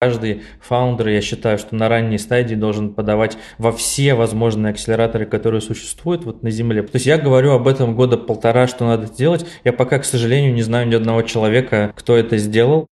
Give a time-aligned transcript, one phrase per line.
[0.00, 5.60] Каждый фаундер, я считаю, что на ранней стадии должен подавать во все возможные акселераторы, которые
[5.60, 6.84] существуют вот на Земле.
[6.84, 9.44] То есть я говорю об этом года полтора, что надо сделать.
[9.64, 12.86] Я пока, к сожалению, не знаю ни одного человека, кто это сделал.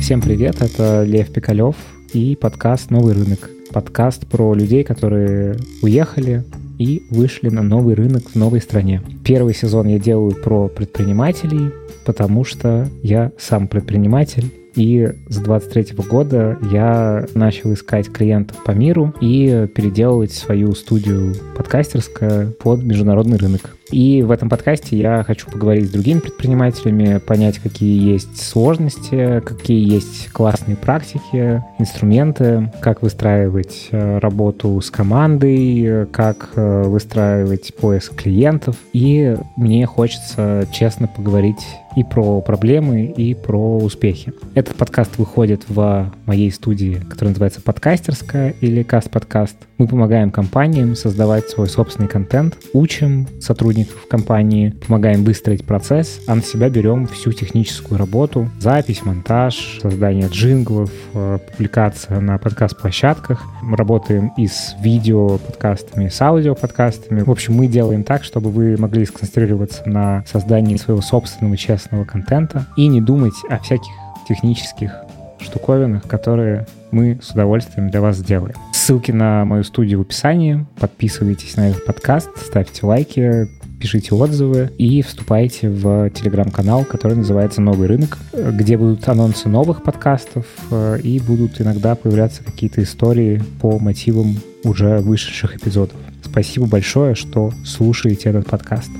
[0.00, 1.76] Всем привет, это Лев Пикалев
[2.14, 3.50] и подкаст «Новый рынок».
[3.74, 6.44] Подкаст про людей, которые уехали,
[6.78, 9.02] и вышли на новый рынок в новой стране.
[9.24, 11.70] Первый сезон я делаю про предпринимателей,
[12.04, 19.14] потому что я сам предприниматель, и с 23 года я начал искать клиентов по миру
[19.20, 23.76] и переделывать свою студию подкастерская под международный рынок.
[23.94, 29.88] И в этом подкасте я хочу поговорить с другими предпринимателями, понять, какие есть сложности, какие
[29.88, 38.74] есть классные практики, инструменты, как выстраивать э, работу с командой, как э, выстраивать поиск клиентов.
[38.92, 41.64] И мне хочется честно поговорить
[41.96, 44.32] и про проблемы, и про успехи.
[44.54, 49.56] Этот подкаст выходит в моей студии, которая называется «Подкастерская» или «Каст-подкаст».
[49.78, 56.42] Мы помогаем компаниям создавать свой собственный контент, учим сотрудников компании, помогаем выстроить процесс, а на
[56.42, 63.42] себя берем всю техническую работу, запись, монтаж, создание джинглов, э, публикация на подкаст-площадках.
[63.62, 67.22] Мы работаем и с видео-подкастами, и с аудио-подкастами.
[67.22, 72.66] В общем, мы делаем так, чтобы вы могли сконцентрироваться на создании своего собственного честного контента
[72.76, 73.92] и не думать о всяких
[74.28, 74.92] технических
[75.40, 78.54] штуковинах, которые мы с удовольствием для вас сделаем.
[78.72, 80.66] Ссылки на мою студию в описании.
[80.78, 83.48] Подписывайтесь на этот подкаст, ставьте лайки,
[83.80, 90.46] пишите отзывы и вступайте в телеграм-канал, который называется «Новый рынок», где будут анонсы новых подкастов
[90.70, 95.96] э, и будут иногда появляться какие-то истории по мотивам уже вышедших эпизодов.
[96.22, 98.90] Спасибо большое, что слушаете этот подкаст.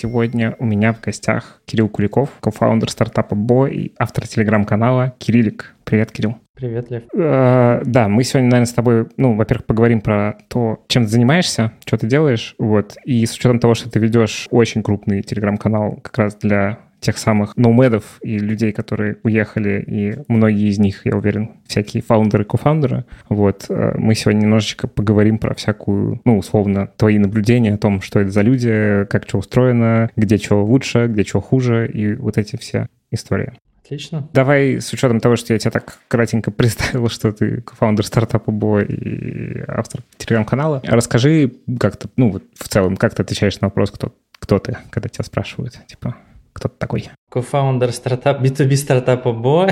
[0.00, 5.74] Сегодня у меня в гостях Кирилл Куликов, кофаундер стартапа Бо и автор телеграм-канала Кириллик.
[5.82, 6.36] Привет, Кирилл.
[6.54, 7.02] Привет, Лев.
[7.12, 11.72] Э, да, мы сегодня, наверное, с тобой, ну, во-первых, поговорим про то, чем ты занимаешься,
[11.84, 16.16] что ты делаешь, вот, и с учетом того, что ты ведешь очень крупный телеграм-канал как
[16.16, 21.52] раз для тех самых ноумедов и людей, которые уехали, и многие из них, я уверен,
[21.66, 23.04] всякие фаундеры, кофаундеры.
[23.28, 28.20] Вот, э, мы сегодня немножечко поговорим про всякую, ну, условно, твои наблюдения о том, что
[28.20, 32.56] это за люди, как что устроено, где что лучше, где что хуже, и вот эти
[32.56, 33.52] все истории.
[33.88, 34.28] Отлично.
[34.34, 38.80] Давай, с учетом того, что я тебя так кратенько представил, что ты фаундер стартапа Beau
[38.80, 44.14] и автор телеграм-канала, расскажи как-то, ну, вот в целом, как ты отвечаешь на вопрос, кто,
[44.38, 46.16] кто ты, когда тебя спрашивают, типа,
[46.58, 47.08] кто ты такой?
[47.30, 49.68] Кофаундер стартап, B2B стартапа Beau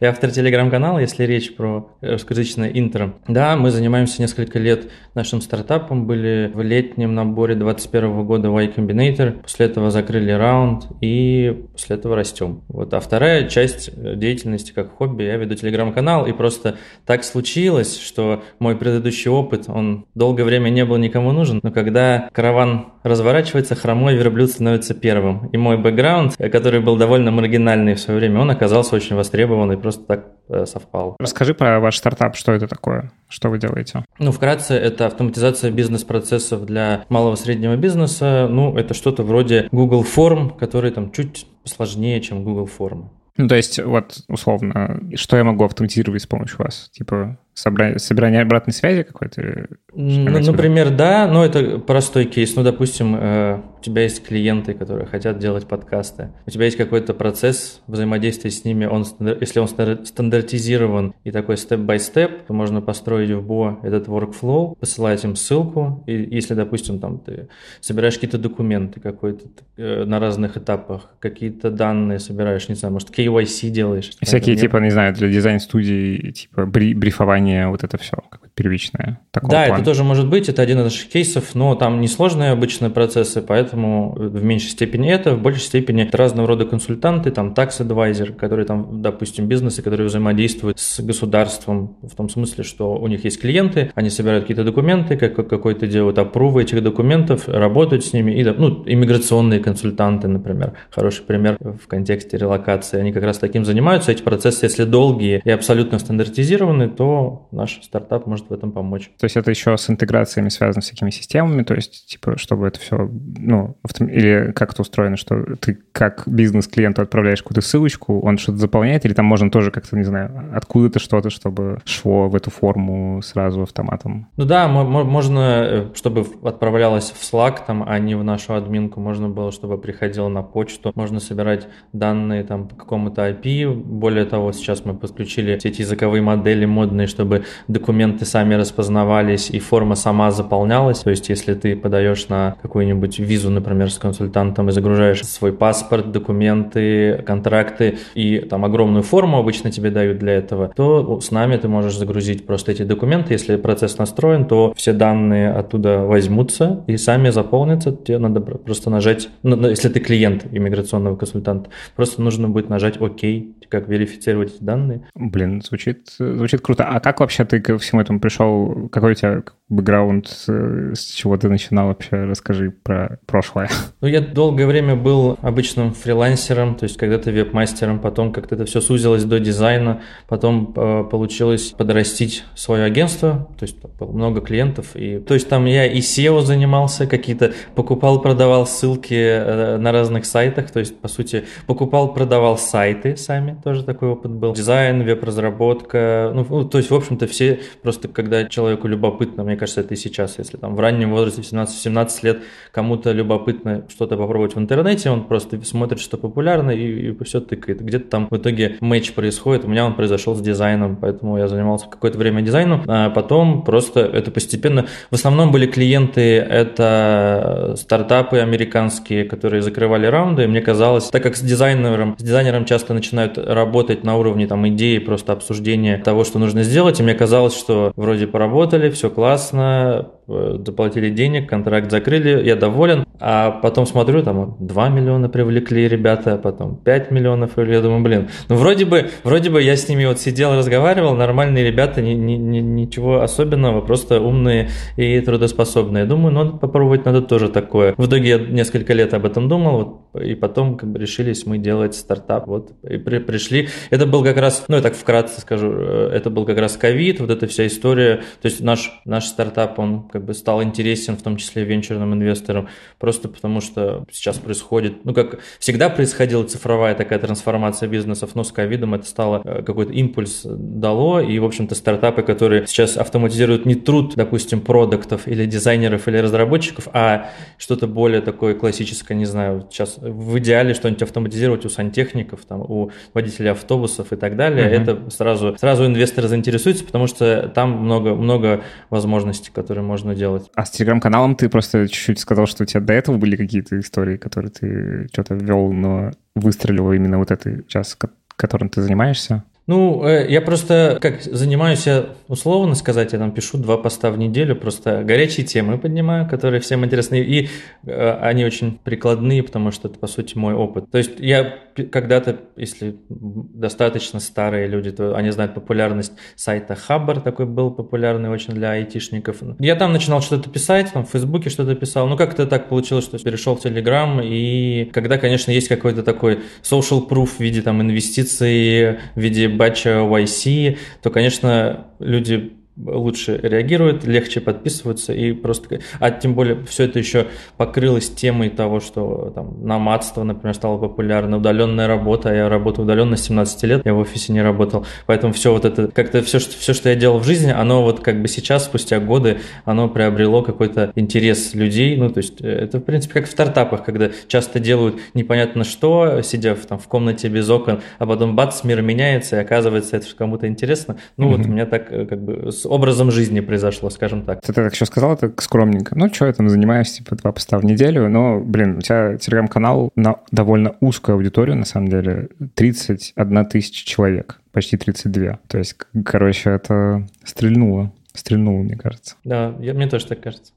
[0.00, 3.14] и автор телеграм-канала, если речь про русскоязычное интро.
[3.26, 9.42] Да, мы занимаемся несколько лет нашим стартапом, были в летнем наборе 2021 года Y Combinator,
[9.42, 12.62] после этого закрыли раунд и после этого растем.
[12.68, 12.94] Вот.
[12.94, 18.76] А вторая часть деятельности как хобби, я веду телеграм-канал и просто так случилось, что мой
[18.76, 24.50] предыдущий опыт, он долгое время не был никому нужен, но когда караван разворачивается, хромой верблюд
[24.50, 25.46] становится первым.
[25.48, 29.76] И мой бэкграунд, который был довольно маргинальный в свое время, он оказался очень востребован и
[29.76, 31.16] просто так э, совпал.
[31.18, 34.04] Расскажи про ваш стартап, что это такое, что вы делаете?
[34.18, 38.46] Ну, вкратце, это автоматизация бизнес-процессов для малого и среднего бизнеса.
[38.50, 43.06] Ну, это что-то вроде Google Form, который там чуть сложнее, чем Google Form.
[43.38, 46.90] Ну, то есть, вот, условно, что я могу автоматизировать с помощью вас?
[46.92, 49.68] Типа, собрание, собирание обратной связи какой-то?
[49.94, 52.56] Ну, например, да, но это простой кейс.
[52.56, 56.30] Ну, допустим, э, у тебя есть клиенты, которые хотят делать подкасты.
[56.46, 58.86] У тебя есть какой-то процесс взаимодействия с ними.
[58.86, 59.04] Он,
[59.40, 65.36] если он стандартизирован и такой степ-бай-степ, то можно построить в Bo этот workflow, посылать им
[65.36, 66.04] ссылку.
[66.06, 67.48] И если, допустим, там ты
[67.80, 69.44] собираешь какие-то документы какой-то
[69.76, 74.10] э, на разных этапах, какие-то данные собираешь, не знаю, может, KYC делаешь.
[74.22, 78.16] Всякие, типа, не знаю, для дизайн-студии, типа, брифование ранее вот это все
[78.54, 79.20] первичное.
[79.44, 79.74] да, плана.
[79.74, 84.12] это тоже может быть, это один из наших кейсов, но там несложные обычные процессы, поэтому
[84.14, 89.00] в меньшей степени это, в большей степени это разного рода консультанты, там tax-адвайзер, которые там,
[89.00, 94.10] допустим, бизнесы, которые взаимодействуют с государством, в том смысле, что у них есть клиенты, они
[94.10, 99.60] собирают какие-то документы, как, какой-то делают опрувы этих документов, работают с ними, и, ну, иммиграционные
[99.60, 104.84] консультанты, например, хороший пример в контексте релокации, они как раз таким занимаются, эти процессы, если
[104.84, 109.10] долгие и абсолютно стандартизированы, то наш стартап может в этом помочь.
[109.18, 112.80] То есть это еще с интеграциями связано с всякими системами, то есть, типа, чтобы это
[112.80, 114.08] все, ну, автом...
[114.08, 119.04] или как это устроено, что ты как бизнес клиенту отправляешь какую-то ссылочку, он что-то заполняет,
[119.04, 123.62] или там можно тоже как-то, не знаю, откуда-то что-то, чтобы шло в эту форму сразу
[123.62, 124.28] автоматом?
[124.36, 129.28] Ну да, можно, э, чтобы отправлялось в Slack, там, а не в нашу админку, можно
[129.28, 134.84] было, чтобы приходило на почту, можно собирать данные там по какому-то IP, более того, сейчас
[134.84, 141.00] мы подключили все эти языковые модели модные, чтобы документы сами распознавались и форма сама заполнялась,
[141.00, 146.10] то есть если ты подаешь на какую-нибудь визу, например, с консультантом и загружаешь свой паспорт,
[146.10, 151.68] документы, контракты и там огромную форму обычно тебе дают для этого, то с нами ты
[151.68, 157.30] можешь загрузить просто эти документы, если процесс настроен, то все данные оттуда возьмутся и сами
[157.30, 163.00] заполнятся, тебе надо просто нажать, ну, если ты клиент иммиграционного консультанта, просто нужно будет нажать
[163.00, 163.20] ОК,
[163.68, 165.02] как верифицировать эти данные.
[165.14, 166.84] Блин, звучит, звучит круто.
[166.84, 168.88] А как вообще ты ко всему этому пришел?
[168.90, 169.42] Какой у тебя
[169.72, 172.24] бэкграунд, с чего ты начинал вообще?
[172.24, 173.68] Расскажи про прошлое.
[174.00, 178.80] Ну, я долгое время был обычным фрилансером, то есть когда-то веб-мастером, потом как-то это все
[178.80, 185.18] сузилось до дизайна, потом э, получилось подрастить свое агентство, то есть было много клиентов, и
[185.18, 190.72] то есть там я и SEO занимался, какие-то покупал, продавал ссылки э, на разных сайтах,
[190.72, 196.44] то есть по сути покупал, продавал сайты сами, тоже такой опыт был, дизайн, веб-разработка, ну,
[196.48, 200.38] ну то есть в общем-то все просто когда человеку любопытно, мне кажется, это и сейчас,
[200.38, 202.38] если там в раннем возрасте, 17-17 лет,
[202.72, 207.80] кому-то любопытно что-то попробовать в интернете, он просто смотрит, что популярно и, и все тыкает.
[207.80, 211.86] Где-то там в итоге матч происходит, у меня он произошел с дизайном, поэтому я занимался
[211.88, 219.24] какое-то время дизайном, а потом просто это постепенно, в основном были клиенты, это стартапы американские,
[219.26, 224.02] которые закрывали раунды, и мне казалось, так как с дизайнером, с дизайнером часто начинают работать
[224.02, 228.26] на уровне там идеи, просто обсуждения того, что нужно сделать, и мне казалось, что вроде
[228.26, 229.08] поработали, все
[229.52, 236.38] классно, заплатили денег, контракт закрыли, я доволен, а потом смотрю, там 2 миллиона привлекли ребята,
[236.38, 240.04] потом 5 миллионов, и я думаю, блин, ну вроде бы, вроде бы я с ними
[240.06, 246.04] вот сидел, разговаривал, нормальные ребята, ни, ни, ни, ничего особенного, просто умные и трудоспособные.
[246.04, 247.94] Думаю, ну попробовать надо тоже такое.
[247.96, 251.58] В итоге я несколько лет об этом думал, вот, и потом как бы решились мы
[251.58, 253.68] делать стартап, вот, и при, пришли.
[253.90, 257.20] Это был как раз, ну я так вкратце скажу, э, это был как раз ковид,
[257.20, 261.22] вот эта вся история, то есть наш, наш стартап, он как бы стал интересен, в
[261.22, 262.68] том числе венчурным инвесторам,
[262.98, 268.52] просто потому что сейчас происходит, ну как всегда происходила цифровая такая трансформация бизнесов, но с
[268.52, 273.74] ковидом это стало э, какой-то импульс дало, и, в общем-то, стартапы, которые сейчас автоматизируют не
[273.74, 279.98] труд, допустим, продуктов или дизайнеров или разработчиков, а что-то более такое классическое, не знаю, сейчас
[279.98, 284.82] в идеале что-нибудь автоматизировать у сантехников, там, у водителей автобусов и так далее, uh-huh.
[284.82, 290.50] это сразу, сразу инвесторы заинтересуются, потому что там много, много возможностей, которые можно можно делать.
[290.54, 294.16] А с телеграм-каналом ты просто чуть-чуть сказал, что у тебя до этого были какие-то истории,
[294.16, 297.96] которые ты что-то вел, но выстрелил именно вот этой час,
[298.36, 299.44] которым ты занимаешься?
[299.72, 304.18] Ну, э, я просто, как занимаюсь я, условно сказать, я там пишу два поста в
[304.18, 307.48] неделю, просто горячие темы поднимаю, которые всем интересны, и
[307.86, 310.90] э, они очень прикладные, потому что это, по сути, мой опыт.
[310.90, 317.46] То есть я когда-то, если достаточно старые люди, то они знают популярность сайта Хаббар, такой
[317.46, 319.38] был популярный очень для айтишников.
[319.58, 323.18] Я там начинал что-то писать, там в Фейсбуке что-то писал, ну как-то так получилось, что
[323.18, 328.98] перешел в Телеграм, и когда, конечно, есть какой-то такой social proof в виде там инвестиций,
[329.14, 335.80] в виде батча YC, то, конечно, люди лучше реагируют, легче подписываются и просто...
[336.00, 337.26] А тем более все это еще
[337.56, 343.16] покрылось темой того, что там номадство, например, стало популярно, удаленная работа, а я работаю удаленно
[343.16, 346.56] с 17 лет, я в офисе не работал, поэтому все вот это, как-то все, что,
[346.56, 350.42] все, что я делал в жизни, оно вот как бы сейчас, спустя годы, оно приобрело
[350.42, 354.60] какой-то интерес людей, ну, то есть э, это, в принципе, как в стартапах, когда часто
[354.60, 359.36] делают непонятно что, сидя в, там, в комнате без окон, а потом бац, мир меняется,
[359.36, 360.96] и оказывается, это кому-то интересно.
[361.16, 361.36] Ну, mm-hmm.
[361.36, 364.40] вот у меня так э, как бы с образом жизни произошло, скажем так.
[364.40, 365.96] Ты так еще сказал, это скромненько.
[365.98, 368.08] Ну, что я там занимаюсь, типа, два поста в неделю.
[368.08, 372.28] Но, блин, у тебя телеграм-канал на довольно узкую аудиторию, на самом деле.
[372.54, 375.38] 31 тысяча человек, почти 32.
[375.48, 377.92] То есть, короче, это стрельнуло.
[378.14, 379.16] Стрельнуло, мне кажется.
[379.24, 380.52] Да, я, мне тоже так кажется.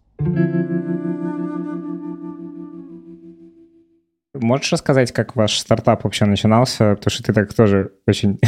[4.41, 6.95] Можешь рассказать, как ваш стартап вообще начинался?
[6.95, 8.39] Потому что ты так тоже очень...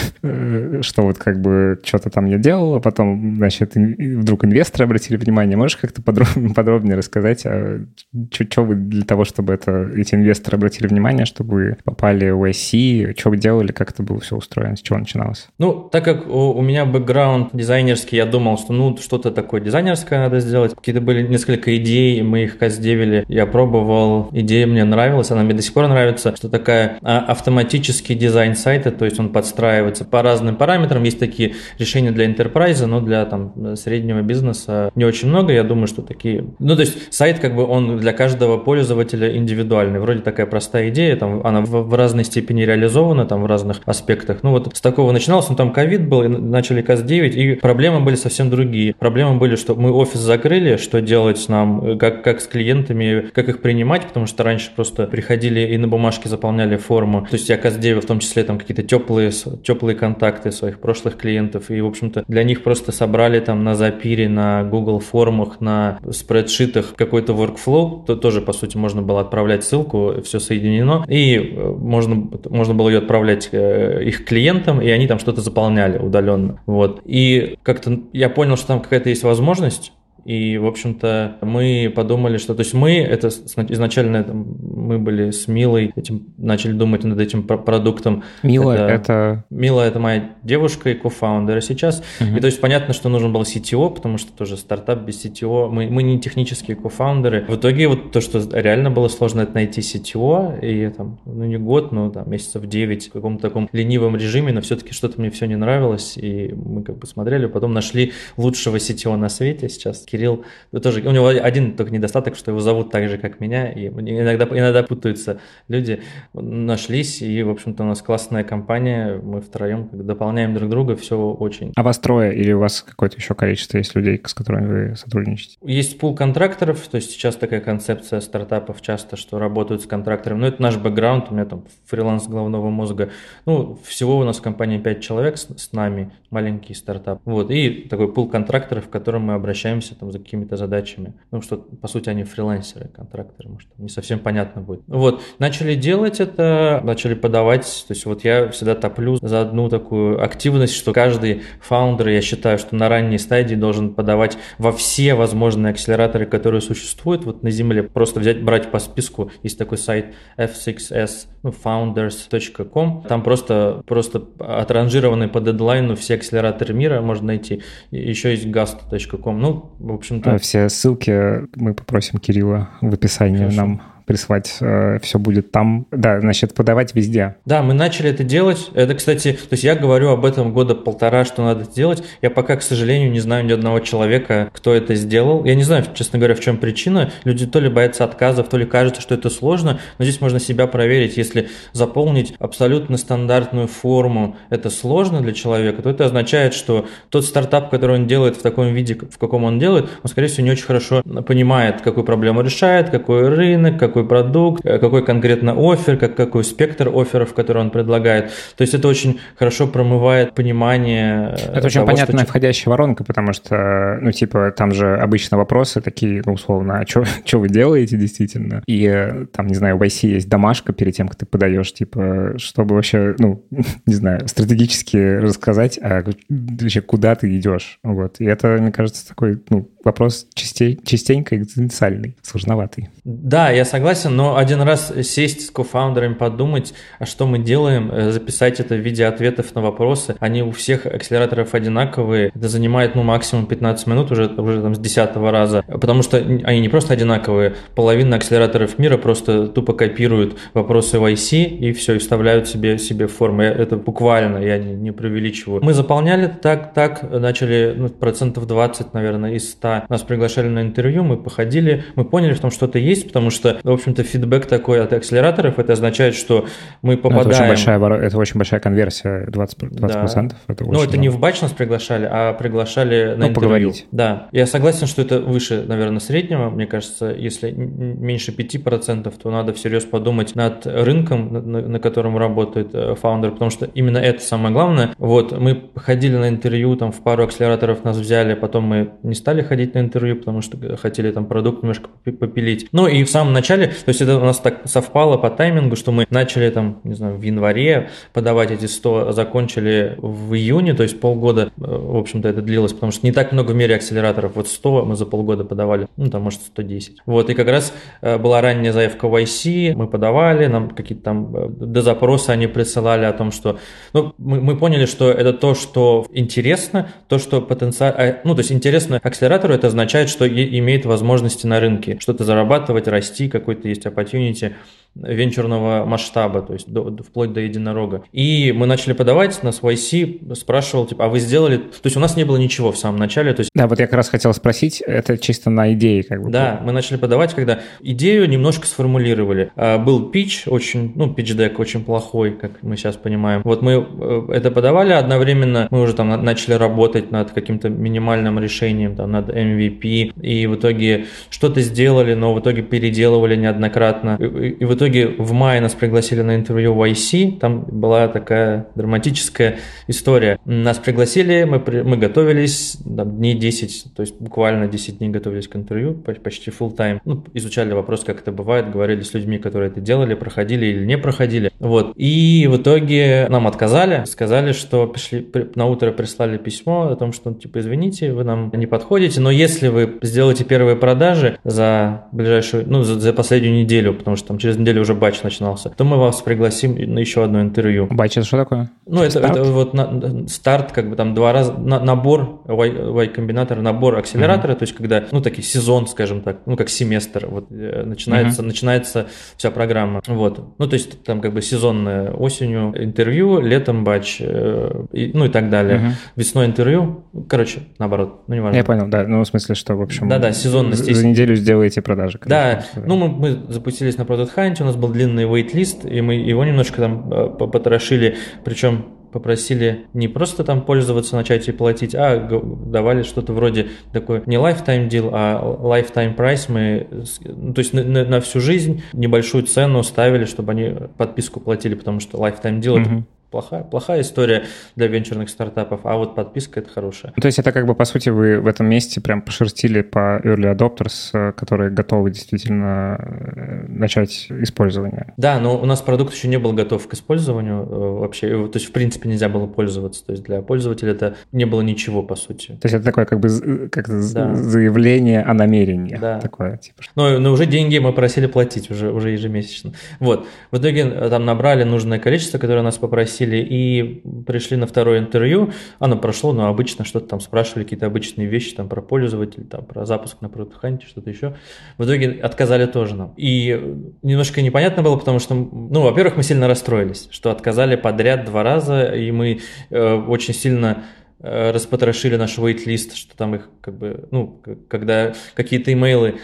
[0.83, 5.57] что вот как бы что-то там я делал, а потом, значит, вдруг инвесторы обратили внимание.
[5.57, 6.01] Можешь как-то
[6.55, 7.85] подробнее рассказать, а
[8.31, 13.29] что вы для того, чтобы это, эти инвесторы обратили внимание, чтобы попали в IC, что
[13.29, 15.47] вы делали, как это было все устроено, с чего начиналось?
[15.57, 20.19] Ну, так как у, у меня бэкграунд дизайнерский, я думал, что ну что-то такое дизайнерское
[20.19, 20.75] надо сделать.
[20.75, 23.25] Какие-то были несколько идей, мы их каздевили.
[23.27, 28.15] Я пробовал, идея мне нравилась, она мне до сих пор нравится, что такая а, автоматический
[28.15, 31.03] дизайн сайта, то есть он подстраивается по разным параметрам.
[31.03, 35.53] Есть такие решения для enterprise, но для там среднего бизнеса не очень много.
[35.53, 36.45] Я думаю, что такие...
[36.57, 39.99] Ну, то есть сайт как бы он для каждого пользователя индивидуальный.
[39.99, 44.39] Вроде такая простая идея, там она в, в разной степени реализована, там в разных аспектах.
[44.41, 48.15] Ну, вот с такого начиналось, но там ковид был, и начали КАЗ-9, и проблемы были
[48.15, 48.95] совсем другие.
[48.97, 53.61] Проблемы были, что мы офис закрыли, что делать нам, как, как с клиентами, как их
[53.61, 57.21] принимать, потому что раньше просто приходили и на бумажке заполняли форму.
[57.21, 59.31] То есть я КАЗ-9 в том числе там какие-то теплые,
[59.63, 64.29] теплые контакты своих прошлых клиентов, и, в общем-то, для них просто собрали там на Запире,
[64.29, 70.15] на Google формах, на спредшитах какой-то workflow, то тоже, по сути, можно было отправлять ссылку,
[70.23, 75.19] все соединено, и э, можно, можно было ее отправлять э, их клиентам, и они там
[75.19, 76.61] что-то заполняли удаленно.
[76.65, 77.01] Вот.
[77.05, 79.93] И как-то я понял, что там какая-то есть возможность,
[80.27, 82.53] и, в общем-то, мы подумали, что...
[82.53, 88.23] То есть мы, это изначально мы были с Милой, этим, начали думать над этим продуктом.
[88.43, 88.83] Мила это...
[88.83, 89.45] это...
[89.49, 91.61] Мила– это моя девушка и кофаундер.
[91.61, 92.03] Сейчас...
[92.19, 92.35] Угу.
[92.35, 95.69] И то есть понятно, что нужен был CTO, потому что тоже стартап без CTO.
[95.69, 97.45] Мы, мы не технические кофаундеры.
[97.47, 100.59] В итоге вот то, что реально было сложно, это найти CTO.
[100.59, 104.59] И там, ну не год, но там месяцев 9 в каком-то таком ленивом режиме, но
[104.59, 106.17] все-таки что-то мне все не нравилось.
[106.17, 110.45] И мы как бы смотрели, потом нашли лучшего CTO на свете сейчас, Кирилл,
[110.81, 114.45] тоже, у него один только недостаток, что его зовут так же, как меня, и иногда,
[114.45, 116.01] иногда путаются люди,
[116.33, 121.71] нашлись, и, в общем-то, у нас классная компания, мы втроем дополняем друг друга, все очень.
[121.75, 125.57] А вас трое или у вас какое-то еще количество есть людей, с которыми вы сотрудничаете?
[125.61, 130.47] Есть пул контракторов, то есть сейчас такая концепция стартапов часто, что работают с контракторами, но
[130.47, 133.09] это наш бэкграунд, у меня там фриланс головного мозга,
[133.45, 137.69] ну, всего у нас в компании 5 человек с, с нами, маленький стартап, вот, и
[137.89, 141.13] такой пул контракторов, к которым мы обращаемся там за какими-то задачами.
[141.31, 144.81] Ну, что, по сути, они фрилансеры, контракторы, может, не совсем понятно будет.
[144.87, 150.23] Вот, начали делать это, начали подавать, то есть вот я всегда топлю за одну такую
[150.23, 155.71] активность, что каждый фаундер, я считаю, что на ранней стадии должен подавать во все возможные
[155.71, 161.27] акселераторы, которые существуют вот на Земле, просто взять, брать по списку, есть такой сайт f6s,
[161.43, 167.61] ну, founders.com, там просто, просто отранжированы по дедлайну все акселераторы мира можно найти,
[167.91, 170.37] еще есть gast.com, ну, в общем общем-то.
[170.39, 173.57] Все ссылки мы попросим Кирилла в описании Хорошо.
[173.57, 175.85] нам прислать, э, все будет там.
[175.91, 177.35] Да, значит, подавать везде.
[177.45, 178.71] Да, мы начали это делать.
[178.73, 182.01] Это, кстати, то есть я говорю об этом года полтора, что надо сделать.
[182.21, 185.43] Я пока, к сожалению, не знаю ни одного человека, кто это сделал.
[185.43, 187.11] Я не знаю, честно говоря, в чем причина.
[187.25, 189.79] Люди то ли боятся отказов, то ли кажется, что это сложно.
[189.99, 191.17] Но здесь можно себя проверить.
[191.17, 197.69] Если заполнить абсолютно стандартную форму, это сложно для человека, то это означает, что тот стартап,
[197.69, 200.65] который он делает в таком виде, в каком он делает, он, скорее всего, не очень
[200.65, 206.15] хорошо понимает, какую проблему решает, какой рынок, какой какой продукт, э, какой конкретно офер, как,
[206.15, 208.31] какой спектр офферов, который он предлагает.
[208.55, 211.35] То есть это очень хорошо промывает понимание.
[211.37, 212.27] Э, это очень понятная что...
[212.27, 217.03] входящая воронка, потому что, ну, типа, там же обычно вопросы такие, ну, условно, а что
[217.39, 218.61] вы делаете действительно?
[218.67, 222.33] И э, там, не знаю, в IC есть домашка перед тем, как ты подаешь, типа,
[222.37, 223.43] чтобы вообще, ну,
[223.85, 227.79] не знаю, стратегически рассказать, а вообще куда ты идешь.
[227.83, 228.19] Вот.
[228.19, 232.89] И это, мне кажется, такой, ну, вопрос частей, частенько экзистенциальный, сложноватый.
[233.05, 238.11] Да, я согласен, но один раз сесть с кофаундерами, подумать, а что мы делаем, э,
[238.11, 240.17] записать это в виде ответов на вопросы.
[240.19, 242.31] Они у всех акселераторов одинаковые.
[242.35, 245.63] Это занимает ну, максимум 15 минут уже, уже там, с 10 раза.
[245.67, 247.55] Потому что они не просто одинаковые.
[247.73, 253.07] Половина акселераторов мира просто тупо копируют вопросы в IC и все, и вставляют себе, себе
[253.07, 253.41] в форму.
[253.41, 255.63] Это буквально, я не, не преувеличиваю.
[255.63, 261.03] Мы заполняли так, так, начали ну, процентов 20, наверное, из 100 нас приглашали на интервью,
[261.03, 264.93] мы походили, мы поняли, что там что-то есть, потому что, в общем-то, фидбэк такой от
[264.93, 266.45] акселераторов, это означает, что
[266.81, 267.29] мы попадаем...
[267.29, 269.69] Это очень большая, это очень большая конверсия, 20%.
[269.71, 270.35] 20% да.
[270.47, 273.33] это ну, это не в батч нас приглашали, а приглашали на ну, интервью.
[273.33, 273.87] поговорить.
[273.91, 274.27] Да.
[274.31, 276.49] Я согласен, что это выше, наверное, среднего.
[276.49, 282.69] Мне кажется, если меньше 5%, то надо всерьез подумать над рынком, на, на котором работает
[282.73, 284.93] э, фаундер, потому что именно это самое главное.
[284.97, 289.41] Вот, мы ходили на интервью, там в пару акселераторов нас взяли, потом мы не стали
[289.41, 292.67] ходить ходить на интервью, потому что хотели там продукт немножко попилить.
[292.71, 295.91] Ну и в самом начале то есть это у нас так совпало по таймингу, что
[295.91, 300.99] мы начали там, не знаю, в январе подавать эти 100, закончили в июне, то есть
[300.99, 304.47] полгода, э, в общем-то, это длилось, потому что не так много в мире акселераторов, вот
[304.47, 306.97] 100 мы за полгода подавали, ну, там, может, 110.
[307.05, 311.35] Вот, и как раз э, была ранняя заявка в IC, мы подавали, нам какие-то там
[311.35, 313.57] э, до запроса они присылали о том, что,
[313.93, 318.51] ну, мы, мы поняли, что это то, что интересно, то, что потенциально, ну, то есть
[318.51, 318.99] интересно
[319.47, 324.53] акселератору, это означает, что имеет возможности на рынке, что-то зарабатывать, расти, какой-то есть opportunity
[325.01, 328.03] венчурного масштаба, то есть до, вплоть до единорога.
[328.11, 331.57] И мы начали подавать, на свой YC спрашивал, типа, а вы сделали...
[331.57, 333.33] То есть у нас не было ничего в самом начале.
[333.33, 333.51] То есть...
[333.53, 336.29] Да, вот я как раз хотел спросить, это чисто на идее как бы.
[336.29, 339.51] Да, мы начали подавать, когда идею немножко сформулировали.
[339.55, 343.41] А, был пич очень, ну, пич-дек очень плохой, как мы сейчас понимаем.
[343.43, 348.95] Вот мы э, это подавали, одновременно мы уже там начали работать над каким-то минимальным решением,
[348.95, 354.17] там, над MVP, и в итоге что-то сделали, но в итоге переделывали неоднократно.
[354.19, 358.07] И, и в итоге итоге в мае нас пригласили на интервью в IC, там была
[358.07, 360.39] такая драматическая история.
[360.45, 365.55] Нас пригласили, мы, мы готовились там, дней 10, то есть буквально 10 дней готовились к
[365.55, 366.99] интервью, почти full time.
[367.05, 370.97] Ну, изучали вопрос, как это бывает, говорили с людьми, которые это делали, проходили или не
[370.97, 371.51] проходили.
[371.59, 371.93] Вот.
[371.95, 377.33] И в итоге нам отказали, сказали, что пришли, на утро прислали письмо о том, что,
[377.33, 382.83] типа, извините, вы нам не подходите, но если вы сделаете первые продажи за ближайшую, ну,
[382.83, 386.21] за, за последнюю неделю, потому что там через неделе уже батч начинался, то мы вас
[386.21, 387.87] пригласим на еще одно интервью.
[387.89, 388.69] Батч это что такое?
[388.85, 393.97] Ну, это, это вот на, старт, как бы там два раза, на, набор Y-комбинатора, набор
[393.97, 394.59] акселератора, uh-huh.
[394.59, 398.45] то есть когда, ну, такие сезон, скажем так, ну, как семестр, вот э, начинается, uh-huh.
[398.45, 399.07] начинается
[399.37, 400.01] вся программа.
[400.05, 400.55] Вот.
[400.57, 405.29] Ну, то есть там как бы сезонная осенью интервью, летом батч, э, и, ну и
[405.29, 405.77] так далее.
[405.77, 405.91] Uh-huh.
[406.17, 408.57] Весной интервью, короче, наоборот, ну, не важно.
[408.57, 410.09] Я понял, да, ну, в смысле, что, в общем...
[410.09, 410.85] Да-да, сезонность.
[410.85, 412.17] За, за неделю сделаете продажи.
[412.17, 416.01] Конечно, да, ну, мы, мы запустились на Product Hunt, у нас был длинный wait-лист, и
[416.01, 421.95] мы его немножко там э, потрошили, причем попросили не просто там пользоваться, начать и платить,
[421.95, 426.45] а давали что-то вроде такой не lifetime deal, а lifetime price.
[426.49, 426.87] Мы,
[427.23, 431.75] ну, то есть на, на, на всю жизнь небольшую цену ставили, чтобы они подписку платили,
[431.75, 432.81] потому что lifetime deal mm-hmm.
[432.81, 437.13] это плохая, плохая история для венчурных стартапов, а вот подписка это хорошая.
[437.15, 440.19] Ну, то есть это как бы, по сути, вы в этом месте прям пошерстили по
[440.23, 445.13] early adopters, э, которые готовы действительно э, начать использование.
[445.17, 448.67] Да, но у нас продукт еще не был готов к использованию э, вообще, то есть
[448.67, 452.53] в принципе нельзя было пользоваться, то есть для пользователя это не было ничего по сути.
[452.53, 454.33] То есть это такое как бы как да.
[454.35, 455.97] заявление о намерении.
[455.97, 456.19] Да.
[456.19, 456.83] Такое, типа.
[456.95, 459.73] Но, но уже деньги мы просили платить уже, уже ежемесячно.
[459.99, 460.27] Вот.
[460.51, 465.51] В итоге там набрали нужное количество, которое нас попросили пригласили и пришли на второе интервью.
[465.79, 469.85] Оно прошло, но обычно что-то там спрашивали, какие-то обычные вещи там про пользователя, там про
[469.85, 471.35] запуск на Product что-то еще.
[471.77, 473.13] В итоге отказали тоже нам.
[473.17, 473.59] И
[474.01, 478.93] немножко непонятно было, потому что, ну, во-первых, мы сильно расстроились, что отказали подряд два раза,
[478.93, 480.83] и мы э, очень сильно
[481.19, 486.15] э, распотрошили наш wait-лист, что там их как бы, ну, когда какие-то имейлы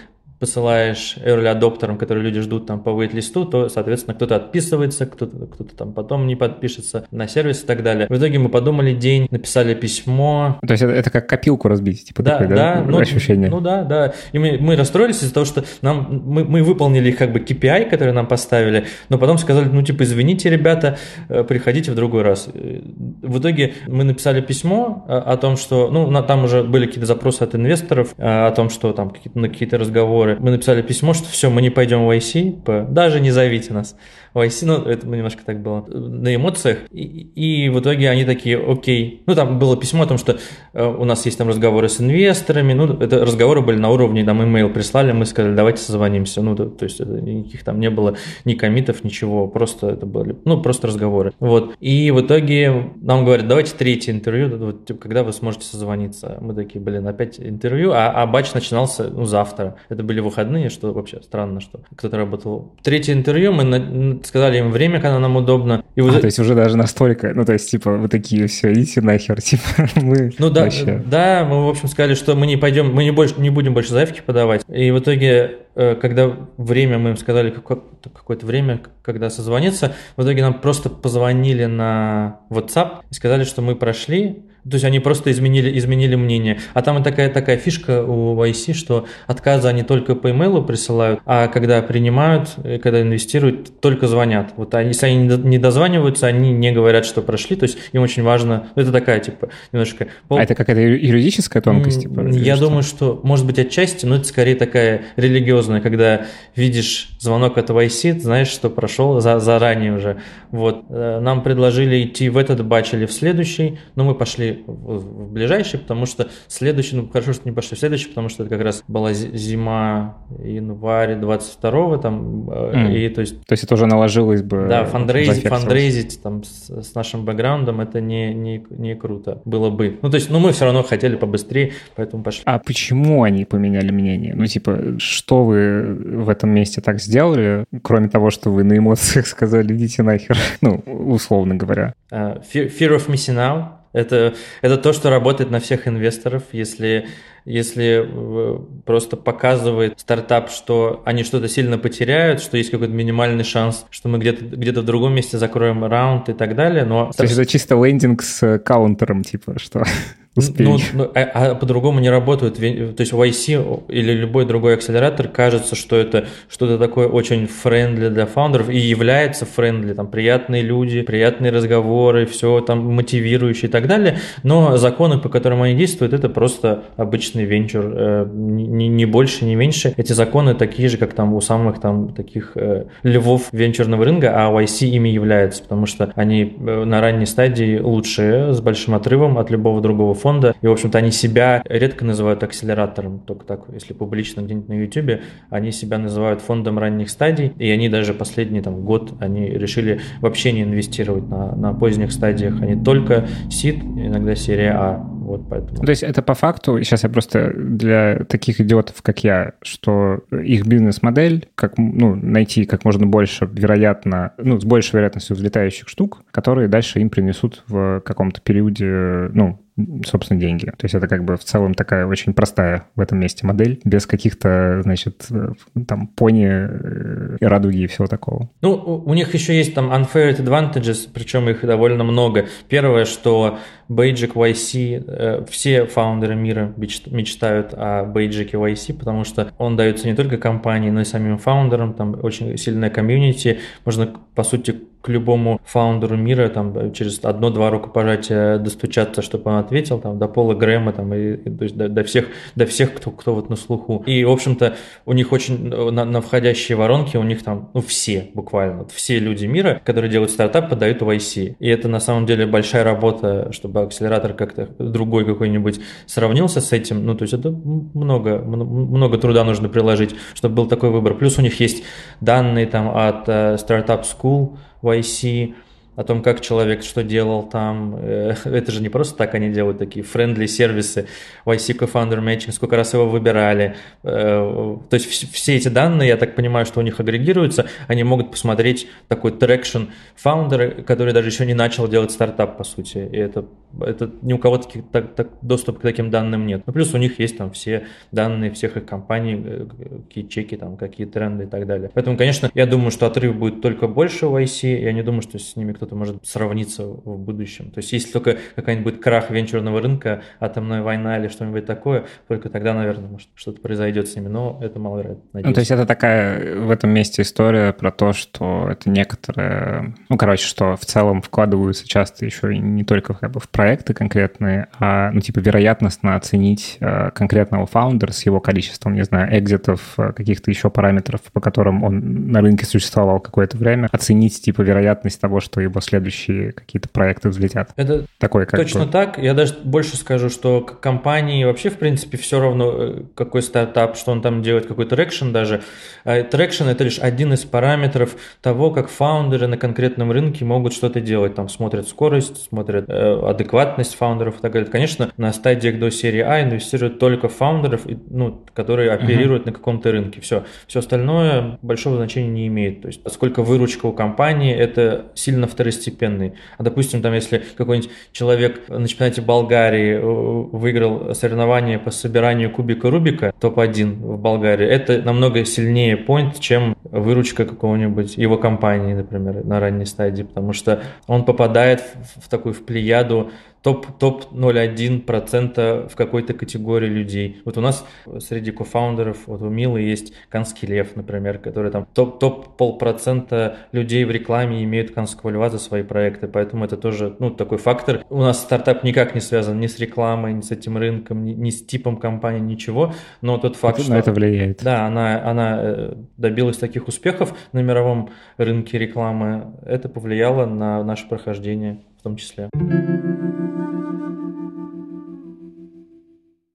[0.44, 5.64] посылаешь early адоптерам, которые люди ждут там по wait-листу, то, соответственно, кто-то отписывается, кто-то кто
[5.64, 8.08] там потом не подпишется на сервис и так далее.
[8.10, 10.60] В итоге мы подумали день, написали письмо.
[10.68, 13.50] То есть это, это как копилку разбить, типа да, такое, да, да ну, ощущение?
[13.50, 14.14] Ну да, да.
[14.34, 18.14] И мы, мы расстроились из-за того, что нам, мы, мы выполнили как бы KPI, который
[18.14, 20.98] нам поставили, но потом сказали, ну типа, извините, ребята,
[21.30, 22.50] э, приходите в другой раз.
[22.54, 22.82] Э,
[23.22, 27.44] в итоге мы написали письмо о, о том, что, ну, там уже были какие-то запросы
[27.44, 31.50] от инвесторов о том, что там какие-то, на какие-то разговоры мы написали письмо, что все,
[31.50, 33.96] мы не пойдем в IC, даже не зовите нас
[34.34, 39.22] в ну, это немножко так было, на эмоциях, и, и в итоге они такие, окей,
[39.26, 40.38] ну, там было письмо о том, что
[40.74, 44.44] э, у нас есть там разговоры с инвесторами, ну, это разговоры были на уровне, там,
[44.44, 48.16] имейл прислали, мы сказали, давайте созвонимся, ну, то, то есть это, никаких там не было
[48.46, 53.48] ни комитов, ничего, просто это были, ну, просто разговоры, вот, и в итоге нам говорят,
[53.48, 58.10] давайте третье интервью, вот, типа, когда вы сможете созвониться, мы такие, блин, опять интервью, а,
[58.10, 62.74] а батч начинался, ну, завтра, это были выходные, что вообще странно, что кто-то работал.
[62.82, 65.84] Третье интервью мы на, сказали им время, когда нам удобно.
[65.96, 69.02] И а, то есть уже даже настолько, ну то есть типа вы такие, все, идите
[69.02, 69.64] нахер, типа
[69.96, 71.02] мы Ну да, вообще...
[71.06, 73.92] да, мы в общем сказали, что мы не пойдем, мы не, больше, не будем больше
[73.92, 74.64] заявки подавать.
[74.68, 80.60] И в итоге, когда время, мы им сказали какое-то время, когда созвониться, в итоге нам
[80.60, 86.16] просто позвонили на WhatsApp и сказали, что мы прошли, то есть они просто изменили, изменили
[86.16, 86.60] мнение.
[86.74, 91.20] А там и такая, такая фишка у YC, что отказы они только по имейлу присылают,
[91.26, 94.54] а когда принимают, э, когда инвестируют, только звонят.
[94.56, 97.58] Вот они, если они не дозваниваются, они не говорят, что прошли.
[97.58, 100.08] То есть им очень важно, ну, это такая, типа, немножко...
[100.30, 102.04] А это какая-то юридическая тонкость?
[102.04, 102.68] Типа, Я что?
[102.68, 107.70] думаю, что, может быть, отчасти, но это скорее такая религиозная серьезное, когда видишь звонок от
[107.70, 110.18] YC, знаешь, что прошел за, заранее уже.
[110.52, 110.86] Вот.
[110.90, 115.32] Э, нам предложили идти в этот батч или в следующий, но мы пошли в, в
[115.32, 118.64] ближайший, потому что следующий, ну хорошо, что не пошли в следующий, потому что это как
[118.64, 122.96] раз была зима, январь 22-го там, mm.
[122.96, 123.46] и то есть...
[123.46, 124.68] То есть это уже наложилось бы...
[124.70, 129.98] Да, фандрейзить, фандрейзить там с, с нашим бэкграундом, это не, не, не круто было бы.
[130.02, 132.44] Ну, то есть, ну, мы все равно хотели побыстрее, поэтому пошли.
[132.46, 134.34] А почему они поменяли мнение?
[134.36, 139.28] Ну, типа, что вы в этом месте так сделали, кроме того, что вы на эмоциях
[139.28, 141.94] сказали, идите нахер, ну, условно говоря?
[142.12, 143.66] Uh, fear, of missing out.
[143.94, 146.44] Это, это то, что работает на всех инвесторов.
[146.52, 147.06] Если
[147.46, 153.86] если э, просто показывает стартап, что они что-то сильно потеряют, что есть какой-то минимальный шанс,
[153.90, 156.86] что мы где-то где в другом месте закроем раунд и так далее.
[156.86, 157.12] Но...
[157.12, 159.84] То есть это чисто лендинг с counter'ом, типа, что
[160.36, 162.56] Ну, ну, а, а по-другому не работают.
[162.56, 168.10] То есть в YC или любой другой акселератор кажется, что это что-то такое очень friendly
[168.10, 169.94] для фаундеров и является friendly.
[169.94, 174.18] Там приятные люди, приятные разговоры, все там мотивирующие и так далее.
[174.42, 177.86] Но законы, по которым они действуют, это просто обычный венчур.
[177.94, 179.94] Э, не, не больше, не меньше.
[179.98, 184.52] Эти законы такие же, как там у самых там таких э, львов венчурного рынка, а
[184.52, 189.52] YC ими является, потому что они э, на ранней стадии лучшие, с большим отрывом от
[189.52, 190.56] любого другого фонда.
[190.62, 195.22] И, в общем-то, они себя редко называют акселератором, только так, если публично где-нибудь на YouTube,
[195.50, 200.54] они себя называют фондом ранних стадий, и они даже последний там, год они решили вообще
[200.54, 205.10] не инвестировать на, на поздних стадиях, они только сид, иногда серия А.
[205.24, 205.84] Вот поэтому.
[205.84, 210.66] То есть это по факту, сейчас я просто для таких идиотов, как я, что их
[210.66, 216.68] бизнес-модель, как ну, найти как можно больше вероятно, ну, с большей вероятностью взлетающих штук, которые
[216.68, 219.60] дальше им принесут в каком-то периоде, ну,
[220.06, 220.66] собственно, деньги.
[220.66, 224.06] То есть это как бы в целом такая очень простая в этом месте модель, без
[224.06, 225.50] каких-то, значит, э,
[225.88, 228.50] там, пони, э, и радуги и всего такого.
[228.62, 228.74] Ну,
[229.06, 232.48] у них еще есть там unfair advantages, причем их довольно много.
[232.70, 233.58] Первое, что
[233.94, 240.16] Бейджик YC, э, все фаундеры мира мечтают о Бейджике YC, потому что он дается не
[240.16, 245.60] только компании, но и самим фаундерам, там очень сильная комьюнити, можно, по сути, к любому
[245.66, 251.14] фаундеру мира там через одно-два рукопожатия достучаться, чтобы он ответил, там, до Пола Грэма, там,
[251.14, 254.02] и, и, то есть до, до всех, до всех, кто, кто вот на слуху.
[254.06, 258.30] И, в общем-то, у них очень на, на входящие воронки, у них там, ну, все
[258.34, 261.58] буквально, вот все люди мира, которые делают стартап, подают в YC.
[261.60, 267.06] И это, на самом деле, большая работа, чтобы акселератор как-то другой какой-нибудь сравнился с этим.
[267.06, 271.16] Ну, то есть это много, много труда нужно приложить, чтобы был такой выбор.
[271.16, 271.84] Плюс у них есть
[272.22, 275.54] данные там от uh, Startup School, YC
[275.96, 277.96] о том, как человек что делал там.
[278.00, 281.08] Э, это же не просто так они делают такие friendly сервисы.
[281.46, 283.76] YC Co-Founder Matching, сколько раз его выбирали.
[284.04, 288.32] Э, то есть все эти данные, я так понимаю, что у них агрегируются, они могут
[288.32, 289.84] посмотреть такой traction
[290.16, 292.98] фаундера, который даже еще не начал делать стартап, по сути.
[292.98, 293.46] И это,
[293.80, 296.64] это ни у кого таких, так, так, доступ к таким данным нет.
[296.66, 299.66] Ну, плюс у них есть там все данные всех их компаний, э,
[300.08, 301.92] какие чеки, там, какие тренды и так далее.
[301.94, 304.82] Поэтому, конечно, я думаю, что отрыв будет только больше у YC.
[304.82, 307.70] Я не думаю, что с ними кто-то может сравниться в будущем.
[307.72, 312.74] То есть если только какой-нибудь крах венчурного рынка, атомная война или что-нибудь такое, только тогда,
[312.74, 315.24] наверное, может что-то произойдет с ними, но это маловероятно.
[315.34, 315.50] Надеюсь.
[315.50, 320.18] Ну, то есть это такая в этом месте история про то, что это некоторые, ну,
[320.18, 324.70] короче, что в целом вкладываются часто еще и не только как бы в проекты конкретные,
[324.80, 330.14] а, ну, типа, вероятностно оценить э, конкретного фаундера с его количеством, не знаю, экзитов, э,
[330.14, 335.40] каких-то еще параметров, по которым он на рынке существовал какое-то время, оценить, типа, вероятность того,
[335.40, 337.72] что его следующий следующие какие-то проекты взлетят.
[337.76, 338.92] Это Такое, как точно бы...
[338.92, 339.18] так.
[339.18, 344.12] Я даже больше скажу, что компании вообще, в принципе, все равно, э, какой стартап, что
[344.12, 345.62] он там делает, какой traction даже.
[346.06, 351.02] А traction– это лишь один из параметров того, как фаундеры на конкретном рынке могут что-то
[351.02, 351.36] делать.
[351.36, 354.70] Там смотрят скорость, смотрят э, адекватность фаундеров и так далее.
[354.70, 359.48] Конечно, на стадиях до серии А инвестируют только фаундеров, ну, которые оперируют uh-huh.
[359.48, 360.22] на каком-то рынке.
[360.22, 360.44] Все.
[360.68, 362.82] Все остальное большого значения не имеет.
[362.82, 366.34] То есть, сколько выручка у компании, это сильно второстепенно второстепенный.
[366.58, 372.90] А допустим, там, если какой-нибудь человек на чемпионате Болгарии э, выиграл соревнование по собиранию кубика
[372.90, 379.60] Рубика, топ-1 в Болгарии, это намного сильнее point, чем выручка какого-нибудь его компании, например, на
[379.60, 383.32] ранней стадии, потому что он попадает в, в такую в плеяду
[383.64, 387.42] топ, топ 0,1% в какой-то категории людей.
[387.46, 387.86] Вот у нас
[388.20, 394.04] среди кофаундеров, вот у Милы есть Канский лев, например, который там топ, топ полпроцента людей
[394.04, 398.04] в рекламе имеют Канского льва за свои проекты, поэтому это тоже, ну, такой фактор.
[398.10, 401.50] У нас стартап никак не связан ни с рекламой, ни с этим рынком, ни, ни
[401.50, 403.96] с типом компании, ничего, но тот факт, это, что...
[403.96, 404.62] Это влияет.
[404.62, 411.08] Да, она, она э, добилась таких успехов на мировом рынке рекламы, это повлияло на наше
[411.08, 412.50] прохождение в том числе.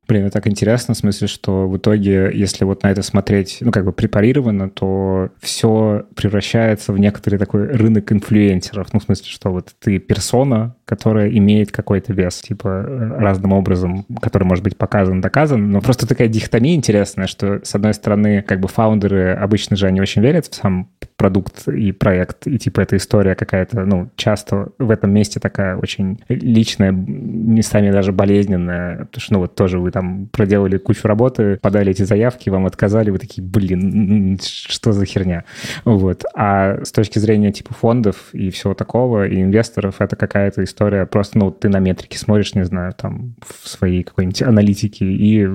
[0.08, 3.70] Блин, это так интересно, в смысле, что в итоге, если вот на это смотреть, ну,
[3.70, 8.94] как бы препарированно, то все превращается в некоторый такой рынок инфлюенсеров.
[8.94, 12.82] Ну, в смысле, что вот ты персона, которая имеет какой-то вес, типа,
[13.18, 15.70] разным образом, который может быть показан, доказан.
[15.70, 20.00] Но просто такая дихотомия интересная, что, с одной стороны, как бы фаундеры, обычно же они
[20.00, 24.90] очень верят в сам продукт и проект, и типа эта история какая-то, ну, часто в
[24.90, 30.28] этом месте такая очень личная, местами даже болезненная, потому что, ну, вот тоже вы там
[30.28, 35.44] проделали кучу работы, подали эти заявки, вам отказали, вы такие, блин, что за херня?
[35.84, 36.22] Вот.
[36.34, 40.77] А с точки зрения типа фондов и всего такого, и инвесторов, это какая-то история,
[41.10, 45.48] просто, ну, ты на метрики смотришь, не знаю, там, в своей какой-нибудь аналитике и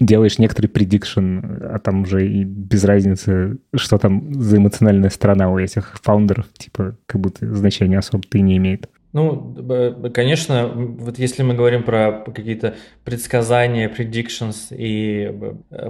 [0.00, 5.58] делаешь некоторый предикшн, а там уже и без разницы, что там за эмоциональная сторона у
[5.58, 8.88] этих фаундеров, типа, как будто значения особо-то и не имеет.
[9.12, 9.54] Ну,
[10.12, 12.74] конечно, вот если мы говорим про какие-то
[13.04, 15.32] предсказания, predictions и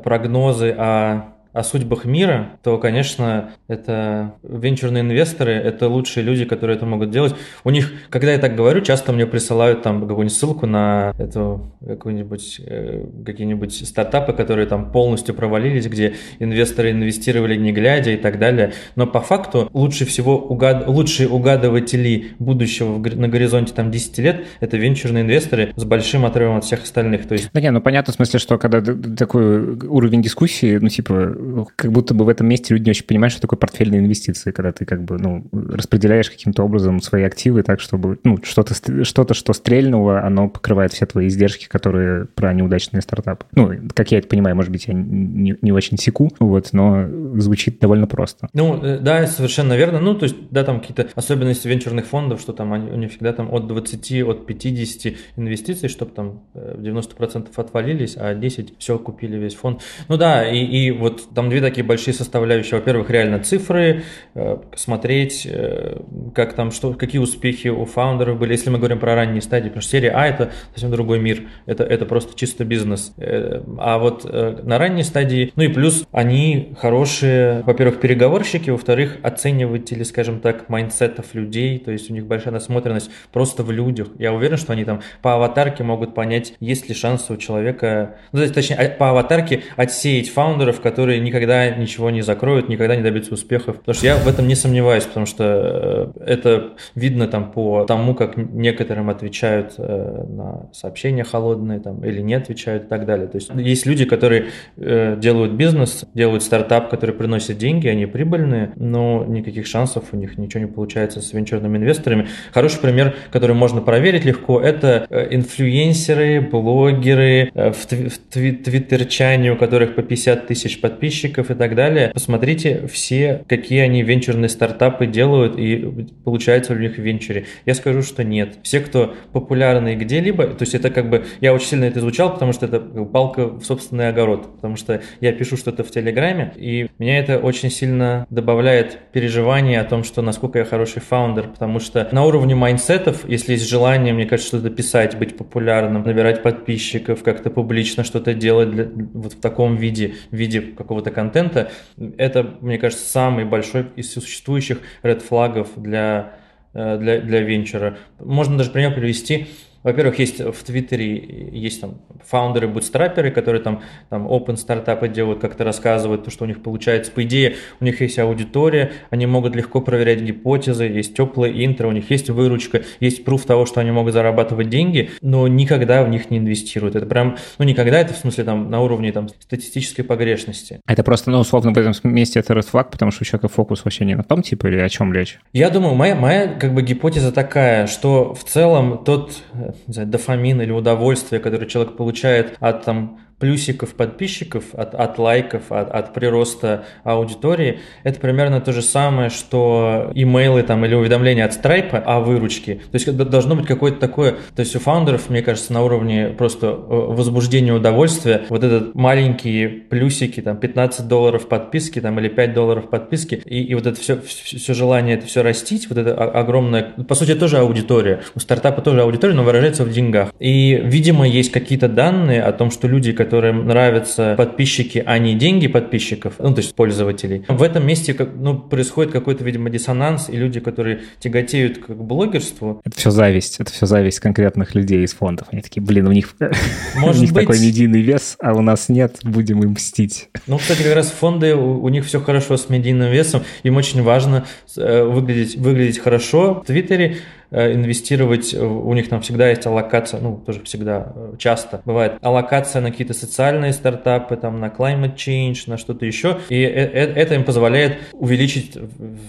[0.02, 6.84] прогнозы о о судьбах мира, то, конечно, это венчурные инвесторы, это лучшие люди, которые это
[6.84, 7.34] могут делать.
[7.62, 12.60] У них, когда я так говорю, часто мне присылают там какую-нибудь ссылку на эту какую-нибудь
[12.66, 18.72] э, какие-нибудь стартапы, которые там полностью провалились, где инвесторы инвестировали не глядя и так далее.
[18.96, 20.88] Но по факту лучше всего угад...
[20.88, 26.64] лучшие угадыватели будущего на горизонте там 10 лет это венчурные инвесторы с большим отрывом от
[26.64, 27.28] всех остальных.
[27.28, 27.50] То есть...
[27.52, 28.82] Да не, ну понятно в смысле, что когда
[29.16, 31.43] такой уровень дискуссии, ну типа
[31.76, 34.72] как будто бы в этом месте люди не очень понимают, что такое портфельные инвестиции, когда
[34.72, 39.52] ты как бы, ну, распределяешь каким-то образом свои активы так, чтобы, ну, что-то, что-то, что
[39.52, 43.46] стрельнуло, оно покрывает все твои издержки, которые про неудачные стартапы.
[43.52, 47.06] Ну, как я это понимаю, может быть, я не, не очень секу, вот, но
[47.40, 48.48] звучит довольно просто.
[48.52, 50.00] Ну, э, да, совершенно верно.
[50.00, 53.32] Ну, то есть, да, там какие-то особенности венчурных фондов, что там они, у них всегда
[53.32, 59.36] там от 20, от 50 инвестиций, чтобы там 90% э, отвалились, а 10 все купили
[59.36, 59.82] весь фонд.
[60.08, 62.78] Ну да, и, и вот там две такие большие составляющие.
[62.78, 66.00] Во-первых, реально цифры, э, смотреть, э,
[66.34, 68.52] как там, что, какие успехи у фаундеров были.
[68.52, 71.42] Если мы говорим про ранние стадии, потому что серия А это совсем другой мир.
[71.66, 73.12] Это, это просто чисто бизнес.
[73.16, 80.02] Э, а вот на ранней стадии, ну и плюс они хорошие, во-первых, переговорщики, во-вторых, оцениватели,
[80.02, 84.08] скажем так, майндсетов людей, то есть у них большая насмотренность просто в людях.
[84.18, 88.46] Я уверен, что они там по аватарке могут понять, есть ли шансы у человека, ну,
[88.48, 93.78] точнее, а, по аватарке отсеять фаундеров, которые никогда ничего не закроют, никогда не добьются успехов.
[93.78, 98.14] Потому что я в этом не сомневаюсь, потому что э, это видно там по тому,
[98.14, 103.26] как некоторым отвечают э, на сообщения холодные там, или не отвечают и так далее.
[103.26, 108.72] То есть есть люди, которые э, делают бизнес, делают стартап, который приносит деньги, они прибыльные,
[108.76, 112.28] но никаких шансов у них ничего не получается с венчурными инвесторами.
[112.52, 120.46] Хороший пример, который можно проверить легко, это инфлюенсеры, блогеры в твиттерчане, у которых по 50
[120.46, 122.10] тысяч подписчиков, подписчиков и так далее.
[122.12, 127.46] Посмотрите все, какие они венчурные стартапы делают и получается у них в венчуре.
[127.66, 128.58] Я скажу, что нет.
[128.62, 132.52] Все, кто популярны где-либо, то есть это как бы, я очень сильно это изучал, потому
[132.52, 137.18] что это палка в собственный огород, потому что я пишу что-то в Телеграме, и меня
[137.18, 142.24] это очень сильно добавляет переживание о том, что насколько я хороший фаундер, потому что на
[142.24, 148.04] уровне майнсетов, если есть желание, мне кажется, что-то писать, быть популярным, набирать подписчиков, как-то публично
[148.04, 151.70] что-то делать для, вот в таком виде, в виде какого-то какого-то контента,
[152.18, 156.34] это, мне кажется, самый большой из существующих red флагов для,
[156.72, 157.98] э, для, для венчура.
[158.18, 159.48] Можно даже пример привести.
[159.84, 165.62] Во-первых, есть в Твиттере есть там фаундеры, бутстрапперы, которые там, там open стартапы делают, как-то
[165.62, 167.12] рассказывают, то, что у них получается.
[167.12, 171.92] По идее, у них есть аудитория, они могут легко проверять гипотезы, есть теплое интро, у
[171.92, 176.30] них есть выручка, есть пруф того, что они могут зарабатывать деньги, но никогда в них
[176.30, 176.96] не инвестируют.
[176.96, 180.80] Это прям, ну никогда, это в смысле там на уровне там статистической погрешности.
[180.86, 183.84] Это просто, ну, условно, в этом месте это red flag, потому что у человека фокус
[183.84, 185.38] вообще не на том, типа, или о чем речь?
[185.52, 189.42] Я думаю, моя, моя как бы гипотеза такая, что в целом тот
[189.86, 195.90] знаю, дофамин или удовольствие, которое человек получает от там, плюсиков подписчиков, от, от лайков, от,
[195.90, 201.96] от прироста аудитории, это примерно то же самое, что имейлы там или уведомления от Stripe
[201.96, 202.76] о выручке.
[202.90, 206.68] То есть должно быть какое-то такое, то есть у фаундеров, мне кажется, на уровне просто
[206.68, 212.90] э, возбуждения удовольствия, вот этот маленькие плюсики, там 15 долларов подписки там или 5 долларов
[212.90, 217.14] подписки, и, и вот это все, все желание это все растить, вот это огромное, по
[217.14, 218.20] сути, тоже аудитория.
[218.34, 220.32] У стартапа тоже аудитория, но выражается в деньгах.
[220.38, 225.66] И, видимо, есть какие-то данные о том, что люди, которым нравятся подписчики, а не деньги
[225.66, 227.44] подписчиков, ну, то есть пользователей.
[227.48, 232.82] В этом месте ну, происходит какой-то, видимо, диссонанс, и люди, которые тяготеют к блогерству...
[232.84, 235.48] Это все зависть, это все зависть конкретных людей из фондов.
[235.50, 236.34] Они такие, блин, у них,
[236.96, 237.46] Может у них быть...
[237.46, 240.28] такой медийный вес, а у нас нет, будем им мстить.
[240.46, 244.02] Ну, кстати, как раз фонды, у, у них все хорошо с медийным весом, им очень
[244.02, 244.44] важно
[244.76, 246.62] э, выглядеть, выглядеть хорошо.
[246.62, 247.16] В Твиттере
[247.54, 252.90] инвестировать, у них там всегда есть аллокация, ну, тоже всегда, э, часто бывает, аллокация на
[252.90, 257.98] какие-то социальные стартапы, там, на climate change, на что-то еще, и э, это им позволяет
[258.12, 258.76] увеличить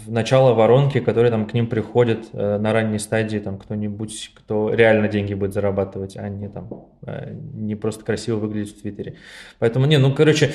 [0.07, 5.33] начало воронки, которые там к ним приходят на ранней стадии, там, кто-нибудь, кто реально деньги
[5.33, 6.69] будет зарабатывать, а не там,
[7.53, 9.15] не просто красиво выглядеть в Твиттере.
[9.59, 10.51] Поэтому, не, ну, короче,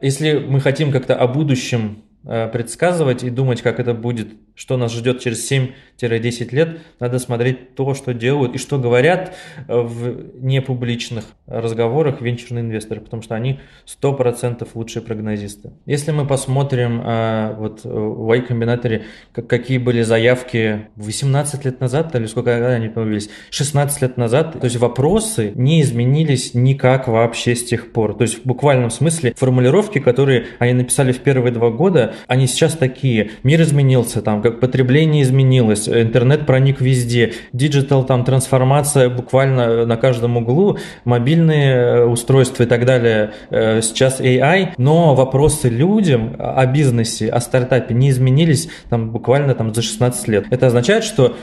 [0.00, 5.20] если мы хотим как-то о будущем предсказывать и думать, как это будет что нас ждет
[5.20, 9.34] через 7-10 лет, надо смотреть то, что делают и что говорят
[9.66, 15.72] в непубличных разговорах венчурные инвесторы, потому что они 100% лучшие прогнозисты.
[15.86, 22.14] Если мы посмотрим а, вот в Y Combinator е, какие были заявки 18 лет назад,
[22.14, 27.64] или сколько они появились, 16 лет назад, то есть вопросы не изменились никак вообще с
[27.64, 28.14] тех пор.
[28.14, 32.74] То есть в буквальном смысле формулировки, которые они написали в первые два года, они сейчас
[32.74, 33.30] такие.
[33.42, 40.36] Мир изменился, там как потребление изменилось, интернет проник везде, диджитал там трансформация буквально на каждом
[40.36, 47.28] углу, мобильные э, устройства и так далее, э, сейчас AI, но вопросы людям о бизнесе,
[47.28, 50.46] о стартапе не изменились там буквально там за 16 лет.
[50.50, 51.36] Это означает, что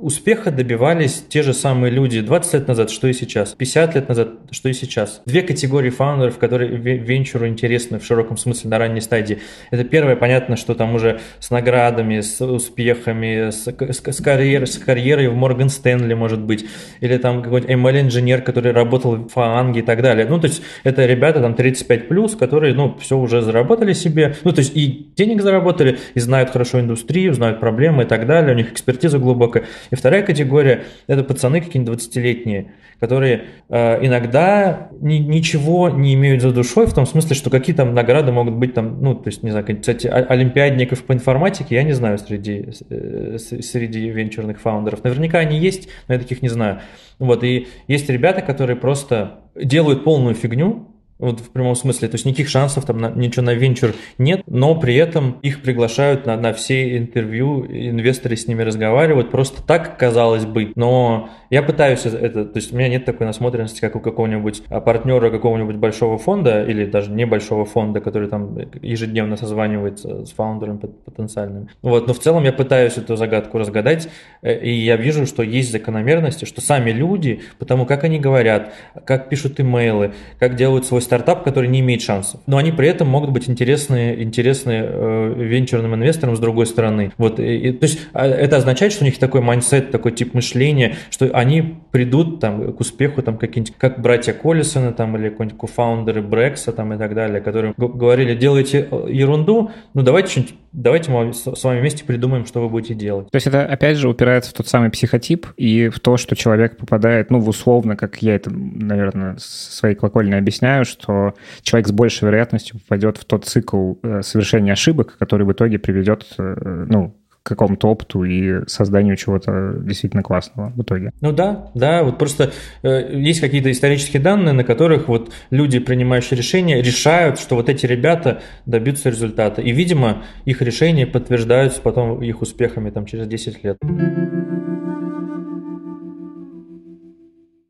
[0.00, 4.28] успеха добивались те же самые люди 20 лет назад, что и сейчас, 50 лет назад,
[4.50, 5.22] что и сейчас.
[5.26, 9.40] Две категории фаундеров, которые венчуру интересны в широком смысле на ранней стадии.
[9.70, 14.78] Это первое, понятно, что там уже с наградами с успехами, с, с, с, карьер, с
[14.78, 16.66] карьерой в Морган Стэнли, может быть,
[17.00, 20.26] или там какой-нибудь ML-инженер, который работал в Фаанге и так далее.
[20.26, 24.52] Ну, то есть это ребята там 35+, плюс, которые, ну, все уже заработали себе, ну,
[24.52, 28.56] то есть и денег заработали, и знают хорошо индустрию, знают проблемы и так далее, у
[28.56, 29.64] них экспертиза глубокая.
[29.90, 32.72] И вторая категория– это пацаны какие-нибудь 20-летние,
[33.04, 37.92] которые э, иногда ни, ничего не имеют за душой, в том смысле, что какие там
[37.92, 41.92] награды могут быть там, ну, то есть, не знаю, кстати, олимпиадников по информатике я не
[41.92, 45.04] знаю среди, э, среди венчурных фаундеров.
[45.04, 46.80] Наверняка они есть, но я таких не знаю.
[47.18, 52.24] Вот, и есть ребята, которые просто делают полную фигню, вот в прямом смысле, то есть
[52.24, 56.52] никаких шансов там на, ничего на венчур нет, но при этом их приглашают на, на
[56.52, 62.56] все интервью, инвесторы с ними разговаривают, просто так казалось бы, но я пытаюсь это, то
[62.56, 66.84] есть у меня нет такой насмотренности, как у какого-нибудь а, партнера какого-нибудь большого фонда или
[66.84, 71.68] даже небольшого фонда, который там ежедневно созванивается с фаундером потенциальным.
[71.82, 74.08] Вот, но в целом я пытаюсь эту загадку разгадать,
[74.42, 78.72] э, и я вижу, что есть закономерности, что сами люди, потому как они говорят,
[79.04, 82.40] как пишут имейлы, как делают свой стартап, который не имеет шансов.
[82.46, 87.12] Но они при этом могут быть интересны, интересны э, венчурным инвесторам с другой стороны.
[87.18, 90.96] Вот, и, то есть а, это означает, что у них такой майндсет, такой тип мышления,
[91.10, 96.22] что они придут там, к успеху, там, какие-нибудь, как братья Коллисона там, или какой-нибудь кофаундеры
[96.22, 101.32] Brex а там, и так далее, которые говорили, делайте э, ерунду, ну давайте давайте мы
[101.32, 103.30] с вами вместе придумаем, что вы будете делать.
[103.30, 106.76] То есть это, опять же, упирается в тот самый психотип и в то, что человек
[106.76, 112.26] попадает, ну, в условно, как я это, наверное, своей колокольни объясняю, что человек с большей
[112.26, 117.48] вероятностью попадет в тот цикл э, совершения ошибок, который в итоге приведет, э, ну, к
[117.48, 121.12] какому-то опыту и созданию чего-то действительно классного в итоге.
[121.20, 122.52] Ну да, да, вот просто
[122.82, 127.84] э, есть какие-то исторические данные, на которых вот люди, принимающие решения, решают, что вот эти
[127.84, 129.60] ребята добьются результата.
[129.60, 133.76] И, видимо, их решения подтверждаются потом их успехами там через 10 лет.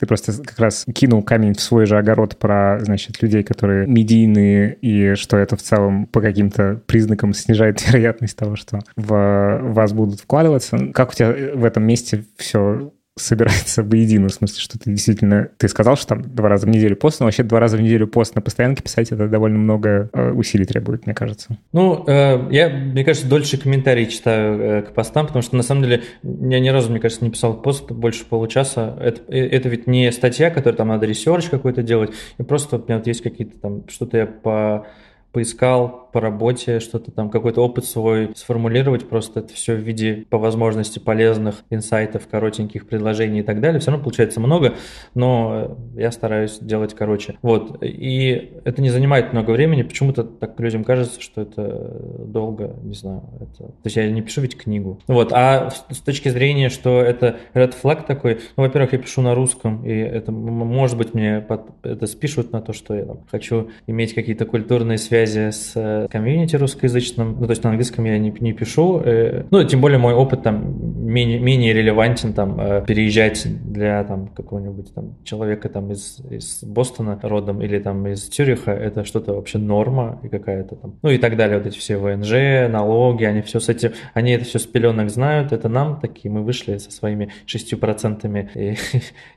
[0.04, 4.74] Ты просто как раз кинул камень в свой же огород про, значит, людей, которые медийные,
[4.82, 10.20] и что это в целом по каким-то признакам снижает вероятность того, что в вас будут
[10.20, 10.92] вкладываться.
[10.92, 15.48] Как у тебя в этом месте все собирается воедино, в смысле, что ты действительно...
[15.56, 18.08] Ты сказал, что там два раза в неделю пост, но вообще два раза в неделю
[18.08, 21.56] пост на постоянке писать это довольно много э, усилий требует, мне кажется.
[21.72, 25.84] Ну, э, я, мне кажется, дольше комментарии читаю э, к постам, потому что, на самом
[25.84, 28.98] деле, я ни разу, мне кажется, не писал пост больше получаса.
[29.00, 32.96] Это, это ведь не статья, которая там надо research какой-то делать, и просто у меня
[32.98, 34.86] вот есть какие-то там, что-то я по
[35.30, 40.38] поискал, по работе, что-то там, какой-то опыт свой сформулировать, просто это все в виде, по
[40.38, 43.80] возможности, полезных инсайтов, коротеньких предложений и так далее.
[43.80, 44.74] Все равно получается много,
[45.16, 47.34] но я стараюсь делать короче.
[47.42, 52.94] Вот, и это не занимает много времени, почему-то так людям кажется, что это долго, не
[52.94, 53.64] знаю, это...
[53.64, 55.00] То есть я не пишу ведь книгу.
[55.08, 59.34] Вот, а с точки зрения, что это red flag такой, ну, во-первых, я пишу на
[59.34, 61.62] русском, и это, может быть, мне под...
[61.82, 67.36] это спишут на то, что я там, хочу иметь какие-то культурные связи с комьюнити русскоязычном,
[67.40, 70.42] ну, то есть на английском я не, не пишу, э, ну, тем более мой опыт
[70.42, 76.62] там менее, менее релевантен, там, э, переезжать для там какого-нибудь там человека там из, из
[76.64, 81.18] Бостона родом или там из Цюриха, это что-то вообще норма и какая-то там, ну, и
[81.18, 84.66] так далее, вот эти все ВНЖ, налоги, они все с этим, они это все с
[84.66, 88.76] пеленок знают, это нам такие, мы вышли со своими шестью процентами и,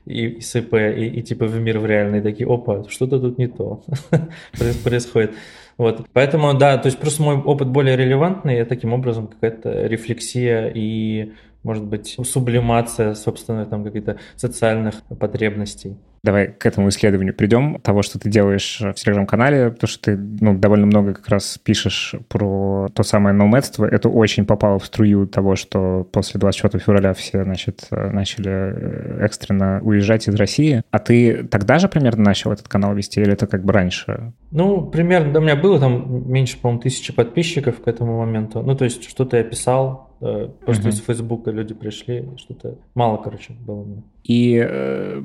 [0.04, 3.46] и, и СП, и, и типа в мир в реальный, такие, опа, что-то тут не
[3.46, 3.82] то
[4.84, 5.32] происходит.
[5.78, 6.06] Вот.
[6.12, 11.32] Поэтому, да, то есть просто мой опыт более релевантный, и таким образом какая-то рефлексия и,
[11.62, 15.96] может быть, сублимация, собственно, там каких-то социальных потребностей.
[16.24, 20.58] Давай к этому исследованию придем, того, что ты делаешь в телеграм-канале, потому что ты ну,
[20.58, 23.84] довольно много как раз пишешь про то самое номадство.
[23.84, 29.80] Это очень попало в струю того, что после 24 февраля все, значит, начали э, экстренно
[29.82, 30.82] уезжать из России.
[30.90, 34.32] А ты тогда же примерно начал этот канал вести или это как бы раньше?
[34.50, 38.62] Ну, примерно, да, у меня было там меньше, по-моему, тысячи подписчиков к этому моменту.
[38.62, 40.92] Ну, то есть что-то я писал, э, просто uh-huh.
[40.92, 43.86] из Фейсбука люди пришли, что-то мало, короче, было.
[44.24, 45.22] И э,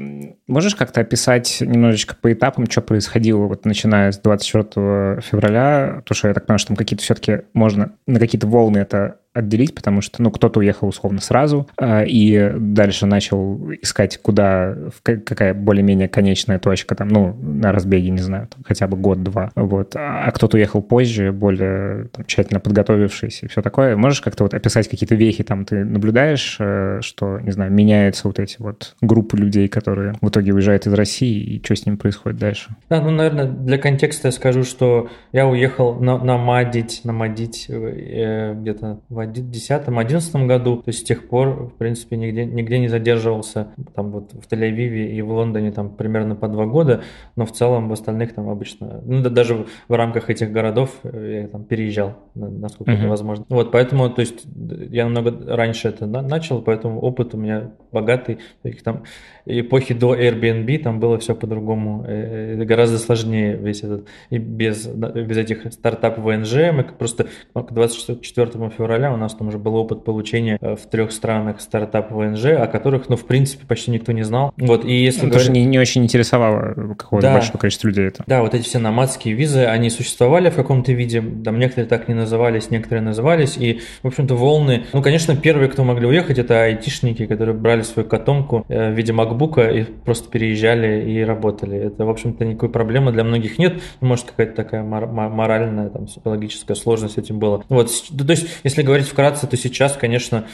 [0.48, 6.28] можешь как-то описать немножечко по этапам, что происходило, вот начиная с 24 февраля, то что
[6.28, 10.22] я так понимаю, что там какие-то все-таки можно на какие-то волны это отделить, потому что,
[10.22, 16.96] ну, кто-то уехал условно сразу э, и дальше начал искать, куда, какая более-менее конечная точка,
[16.96, 21.32] там, ну, на разбеге, не знаю, там, хотя бы год-два, вот, а кто-то уехал позже,
[21.32, 23.98] более там, тщательно подготовившись и все такое.
[23.98, 28.40] Можешь как-то вот описать какие-то вехи, там, ты наблюдаешь, э, что, не знаю, меняются вот
[28.40, 32.40] эти вот группы людей, которые в итоге уезжают из России, и что с ними происходит
[32.40, 32.76] дальше?
[32.90, 39.00] Да, ну, наверное, для контекста я скажу, что я уехал на, намадить, намадить э, где-то
[39.10, 40.78] в 2010-2011 году.
[40.78, 43.74] То есть с тех пор, в принципе, нигде, нигде не задерживался.
[43.96, 47.04] Там вот в Тель-Авиве и в Лондоне там примерно по два года,
[47.36, 51.42] но в целом в остальных там обычно, ну да, даже в рамках этих городов э,
[51.44, 53.00] я там переезжал, насколько uh-huh.
[53.00, 53.46] это возможно.
[53.50, 54.46] Вот, поэтому, то есть
[54.90, 58.40] я намного раньше это начал, поэтому опыт у меня богатый.
[58.64, 59.04] Их там
[59.46, 64.88] эпохи до Airbnb там было все по-другому, э, э, гораздо сложнее весь этот, и без,
[64.88, 70.04] без этих стартап ВНЖ, мы просто к 24 февраля у нас там уже был опыт
[70.04, 74.24] получения э, в трех странах стартап ВНЖ, о которых, ну, в принципе, почти никто не
[74.24, 74.54] знал.
[74.58, 75.28] Вот, и если...
[75.28, 75.52] Даже говорить...
[75.52, 78.24] не, не очень интересовало какого-то да, большого количества людей это.
[78.28, 82.14] Да, вот эти все номадские визы, они существовали в каком-то виде, там некоторые так не
[82.14, 84.86] назывались, некоторые назывались, и, в общем-то, волны...
[84.94, 89.70] Ну, конечно, первые, кто могли уехать, это айтишники, которые брали свою котомку в виде макбука
[89.70, 91.78] и просто переезжали и работали.
[91.78, 93.82] Это, в общем-то, никакой проблемы для многих нет.
[94.00, 97.64] Может, какая-то такая моральная, там, психологическая сложность этим была.
[97.70, 100.46] Вот, то есть, если говорить вкратце, то сейчас, конечно,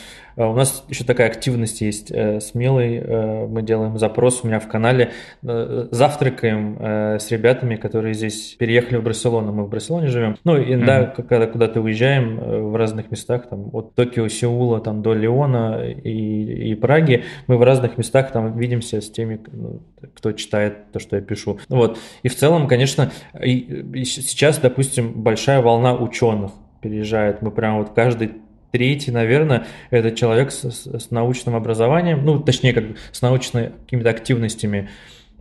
[0.48, 2.98] у нас еще такая активность есть э, смелый.
[2.98, 5.12] Э, мы делаем запрос у меня в канале.
[5.42, 6.78] Завтракаем
[7.20, 9.52] с ребятами, которые здесь переехали в Барселону.
[9.52, 10.36] Мы в Барселоне живем.
[10.44, 11.24] Ну, иногда, mm-hmm.
[11.24, 12.38] когда куда-то уезжаем
[12.72, 17.64] в разных местах, там, от Токио, Сеула там, до Леона и, и Праги, мы в
[17.64, 19.82] разных местах там видимся с теми, ну,
[20.16, 21.60] кто читает то, что я пишу.
[21.70, 22.00] Вот.
[22.24, 23.12] И в целом, конечно,
[23.42, 23.58] и,
[23.94, 27.42] и сейчас, допустим, большая волна ученых переезжает.
[27.42, 28.32] Мы прям вот каждый
[28.72, 34.10] третий, наверное, это человек с, с научным образованием, ну, точнее, как бы с научными какими-то
[34.10, 34.90] активностями.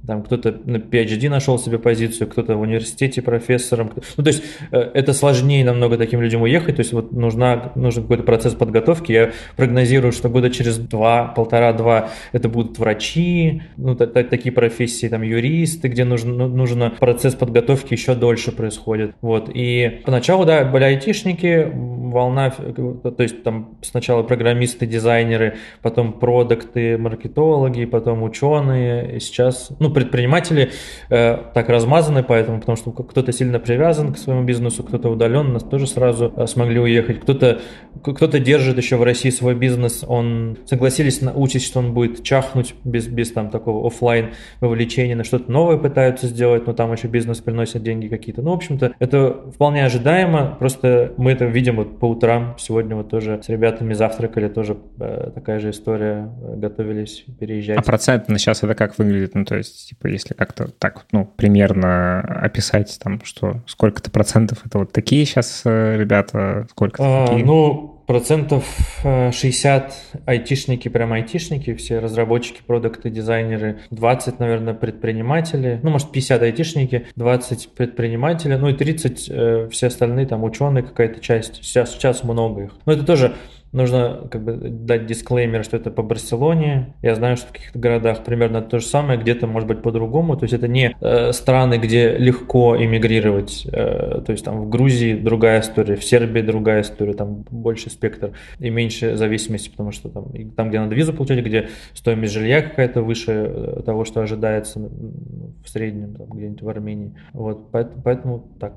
[0.06, 3.92] Там кто-то на PhD нашел себе позицию, кто-то в университете профессором.
[4.16, 6.76] Ну, то есть э, это сложнее намного таким людям уехать.
[6.76, 9.12] То есть вот нужна, нужен какой-то процесс подготовки.
[9.12, 15.88] Я прогнозирую, что года через два, полтора-два это будут врачи, ну, такие профессии, там, юристы,
[15.88, 19.14] где нужен, ну, нужно процесс подготовки еще дольше происходит.
[19.20, 19.50] Вот.
[19.52, 27.84] И поначалу, да, были айтишники, волна, то есть там сначала программисты, дизайнеры, потом продукты, маркетологи,
[27.84, 30.70] потом ученые, и сейчас, ну, ну, предприниматели
[31.10, 35.86] э, так размазаны, поэтому, потому что кто-то сильно привязан к своему бизнесу, кто-то удаленно тоже
[35.86, 37.60] сразу э, смогли уехать, кто-то
[38.02, 42.74] кто-то держит еще в России свой бизнес, он согласились на участь, что он будет чахнуть
[42.84, 44.30] без, без там такого офлайн
[44.60, 48.42] вовлечения, на что-то новое пытаются сделать, но там еще бизнес приносит деньги какие-то.
[48.42, 53.10] Ну, в общем-то, это вполне ожидаемо, просто мы это видим вот по утрам, сегодня вот
[53.10, 57.78] тоже с ребятами завтракали, тоже э, такая же история, э, готовились переезжать.
[57.78, 59.34] А процентно сейчас это как выглядит?
[59.34, 64.78] Ну, то есть, типа, если как-то так, ну, примерно описать там, что сколько-то процентов это
[64.78, 67.44] вот такие сейчас э, ребята, сколько-то а, такие?
[67.44, 68.64] Ну, процентов
[69.02, 76.42] 60 э, айтишники, прям айтишники, все разработчики, продукты, дизайнеры, 20, наверное, предприниматели, ну, может, 50
[76.42, 82.24] айтишники, 20 предприниматели, ну и 30 э, все остальные, там, ученые какая-то часть, сейчас, сейчас
[82.24, 82.70] много их.
[82.86, 83.34] Но это тоже
[83.72, 86.94] Нужно как бы дать дисклеймер, что это по Барселоне.
[87.02, 90.36] Я знаю, что в каких-то городах примерно то же самое, где-то может быть по-другому.
[90.36, 93.66] То есть это не э, страны, где легко эмигрировать.
[93.70, 98.32] Э, то есть там в Грузии другая история, в Сербии другая история, там больше спектр
[98.58, 103.02] и меньше зависимости, потому что там, там где надо визу получать, где стоимость жилья какая-то
[103.02, 107.14] выше э, того, что ожидается в среднем, где-нибудь в Армении.
[107.32, 108.72] Вот, поэтому, поэтому так.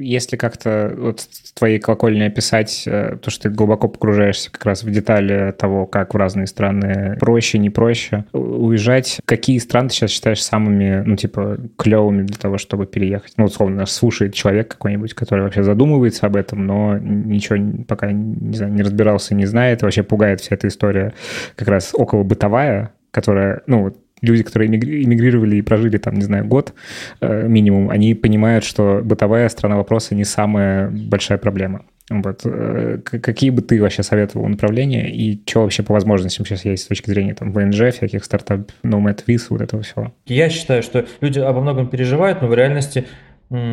[0.00, 4.82] Если как-то вот с твоей колокольни описать э, то, что ты глубоко погружаешься как раз
[4.82, 10.10] в детали того, как в разные страны проще, не проще уезжать, какие страны ты сейчас
[10.10, 13.34] считаешь самыми, ну, типа, клевыми для того, чтобы переехать?
[13.36, 18.72] Ну, условно, слушает человек какой-нибудь, который вообще задумывается об этом, но ничего пока, не знаю,
[18.72, 21.14] не разбирался, не знает, вообще пугает вся эта история
[21.54, 26.74] как раз около бытовая, которая, ну, люди, которые эмигрировали и прожили там, не знаю, год
[27.20, 31.84] э, минимум, они понимают, что бытовая сторона вопроса не самая большая проблема.
[32.08, 32.42] Вот.
[32.44, 36.86] Э, какие бы ты вообще советовал направления и что вообще по возможностям сейчас есть с
[36.86, 40.12] точки зрения там ВНЖ, всяких стартап, Nomad Viz, вот этого всего?
[40.26, 43.06] Я считаю, что люди обо многом переживают, но в реальности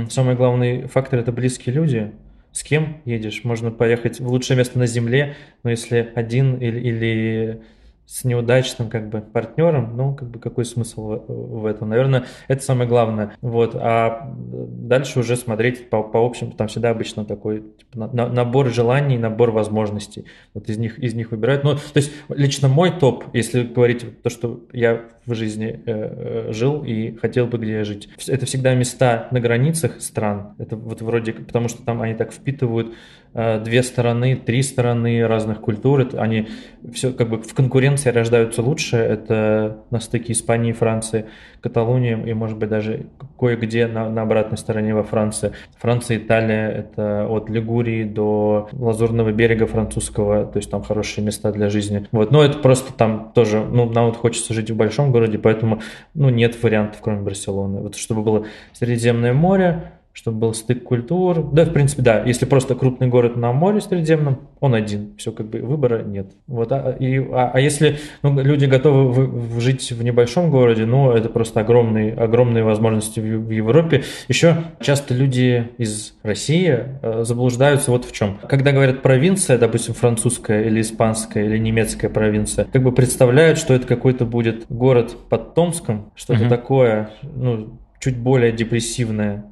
[0.10, 2.12] самый главный фактор– это близкие люди.
[2.52, 3.42] С кем едешь?
[3.44, 7.62] Можно поехать в лучшее место на Земле, но если один или, или
[8.06, 11.90] с неудачным как бы партнером, ну, как бы какой смысл в, в этом?
[11.90, 13.36] Наверное, это самое главное.
[13.42, 18.70] Вот, а дальше уже смотреть по, по общем, там всегда обычно такой типа, на, набор
[18.70, 20.26] желаний, набор возможностей.
[20.54, 21.64] Вот из них, из них выбирают.
[21.64, 26.52] Ну, то есть лично мой топ, если говорить то, что я в жизни э, э,
[26.52, 30.56] жил и хотел бы где жить, это всегда места на границах стран.
[30.58, 32.94] Это вот вроде, потому что там они так впитывают
[33.36, 36.02] Э, две стороны, три стороны разных культур.
[36.02, 36.50] Это они
[36.94, 38.98] все как бы в конкуренции рождаются лучше.
[38.98, 41.26] Это на стыке Испании, Франции,
[41.62, 43.08] Каталонии и, может быть, даже
[43.40, 45.54] кое-где на, на обратной стороне во Франции.
[45.78, 51.70] Франция, Италия– это от Лигурии до Лазурного берега французского, то есть там хорошие места для
[51.70, 52.08] жизни.
[52.12, 55.82] Вот, но это просто там тоже, ну, нам вот хочется жить в большом городе, поэтому,
[56.14, 57.82] ну, нет вариантов, кроме Барселоны.
[57.82, 61.50] Вот чтобы было Средиземное море, чтобы был стык культур.
[61.52, 65.48] Да, в принципе, да, если просто крупный город на море Средиземном, он один, все как
[65.48, 66.32] бы выбора нет.
[66.48, 70.86] Вот, а, и, а, а если ну, люди готовы в, в жить в небольшом городе,
[70.86, 74.04] ну, это просто огромные, огромные возможности в, в Европе.
[74.28, 78.38] Еще часто люди из России э, заблуждаются вот в чем.
[78.48, 83.88] Когда говорят провинция, допустим, французская или испанская или немецкая провинция, как бы представляют, что это
[83.88, 86.50] какой-то будет город под Томском, что-то uh-huh.
[86.50, 89.46] такое, ну, чуть более депрессивное,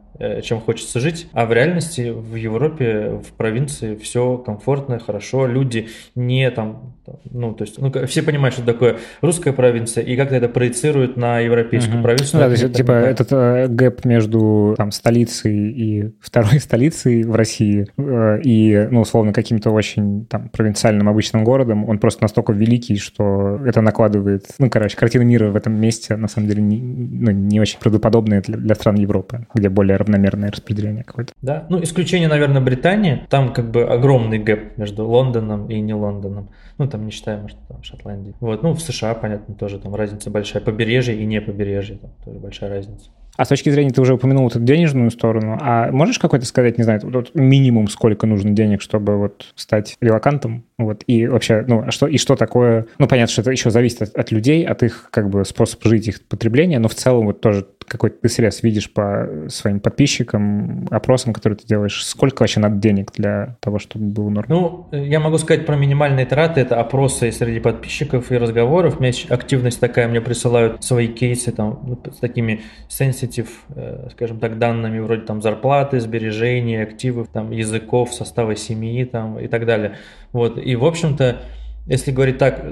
[0.44, 1.28] чем хочется жить.
[1.34, 6.94] А в реальности в Европе, в провинции все комфортно, хорошо, люди не там,
[7.30, 11.40] ну, то есть, ну, все понимают, что такое русская провинция и как это проецирует на
[11.40, 12.04] европейскую угу.
[12.04, 12.40] провинцию.
[12.40, 17.88] Да, то есть, типа, этот э, гэп между там столицей и второй столицей в России
[17.98, 23.60] э, и, ну, условно, каким-то очень там провинциальным обычным городом, он просто настолько великий, что
[23.66, 27.60] это накладывает, ну, короче, картина мира в этом месте, на самом деле, не, ну, не
[27.60, 31.34] очень правдоподобная для, для стран Европы, где более равно равномерное распределение какое-то.
[31.42, 33.26] Да, ну исключение, наверное, Британии.
[33.30, 36.50] Там как бы огромный гэп между Лондоном и не Лондоном.
[36.78, 38.34] Ну, там не считаем, может, там Шотландии.
[38.40, 40.62] Вот, ну, в США, понятно, тоже там разница большая.
[40.62, 43.10] Побережье и не побережье, там тоже большая разница.
[43.42, 46.84] А с точки зрения, ты уже упомянул эту денежную сторону, а можешь какой-то сказать, не
[46.84, 50.64] знаю, вот минимум сколько нужно денег, чтобы вот стать релакантом?
[50.78, 54.04] Вот, и вообще, ну, а что, и что такое, ну, понятно, что это еще зависит
[54.04, 57.42] от, от людей, от их, как бы, способа жить, их потребления, но в целом вот
[57.42, 62.78] тоже какой-то ты срез видишь по своим подписчикам, опросам, которые ты делаешь, сколько вообще надо
[62.78, 64.46] денег для того, чтобы был норм?
[64.50, 69.14] Ну, я могу сказать про минимальные траты, это опросы среди подписчиков и разговоров, у меня
[69.30, 75.22] активность такая, мне присылают свои кейсы там с такими sensitive, э, скажем так, данными вроде
[75.22, 79.96] там зарплаты, сбережения, активов, там языков, состава семьи там и так далее.
[80.32, 81.42] Вот, и в общем-то,
[81.88, 82.64] Если говорить так,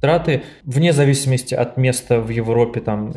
[0.00, 3.12] траты, вне зависимости от места в Европе, там,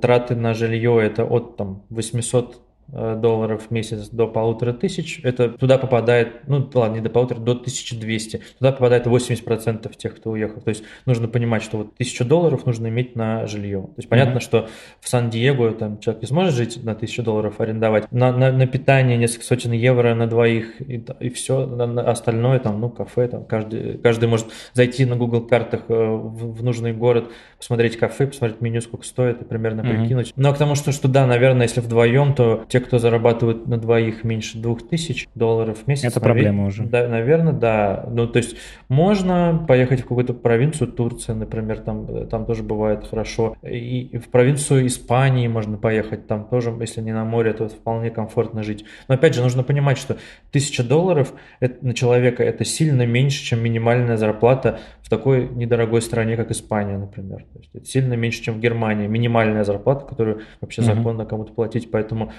[0.00, 5.50] траты на жилье это от там, 800 Э, долларов в месяц до полутора тысяч, это
[5.50, 10.60] туда попадает, ну ладно, не до полутора, до 1200, туда попадает 80% тех, кто уехал.
[10.60, 13.82] То есть нужно понимать, что вот 1000 долларов нужно иметь на жилье.
[13.82, 14.42] То есть понятно, mm-hmm.
[14.42, 14.68] что
[15.00, 18.10] в Сан-Диего там человек не сможет жить на 1000 долларов, арендовать.
[18.12, 22.58] На, на, на питание несколько сотен евро на двоих и, и все, на, на остальное
[22.58, 26.92] там, ну, кафе, там каждый, каждый может зайти на Google картах э, в, в нужный
[26.92, 30.00] город, посмотреть кафе, посмотреть меню, сколько стоит и примерно mm-hmm.
[30.00, 30.32] прикинуть.
[30.36, 34.22] Но к тому, что, что да, наверное, если вдвоем, то те, кто зарабатывают на двоих
[34.22, 36.04] меньше двух тысяч долларов в месяц.
[36.04, 36.82] Это проблема уже.
[36.82, 38.06] Да, наверное, да.
[38.10, 38.56] Ну, то есть
[38.88, 43.56] можно поехать в какую-то провинцию Турции, например, там, там тоже бывает хорошо.
[43.62, 48.62] И в провинцию Испании можно поехать, там тоже, если не на море, то вполне комфортно
[48.62, 48.84] жить.
[49.08, 50.18] Но опять же, нужно понимать, что
[50.50, 51.32] тысяча долларов
[51.80, 57.44] на человека это сильно меньше, чем минимальная зарплата в такой недорогой стране, как Испания, например.
[57.52, 59.06] То есть это сильно меньше, чем в Германии.
[59.06, 61.90] Минимальная зарплата, которую вообще законно кому-то платить.
[61.90, 62.32] Поэтому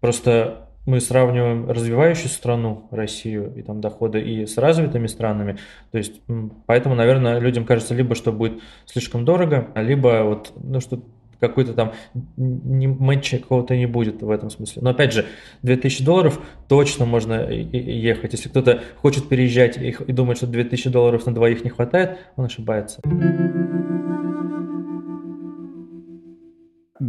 [0.00, 5.58] просто мы сравниваем развивающую страну, Россию, и там доходы, и с развитыми странами.
[5.92, 6.20] То есть,
[6.66, 11.00] поэтому, наверное, людям кажется либо, что будет слишком дорого, либо вот, ну, что
[11.38, 11.92] какой-то там
[12.36, 14.82] не, матча какого-то не будет в этом смысле.
[14.82, 15.26] Но опять же,
[15.62, 18.32] 2000 долларов точно можно ехать.
[18.32, 22.44] Если кто-то хочет переезжать и, и думает, что 2000 долларов на двоих не хватает, он
[22.44, 23.00] ошибается.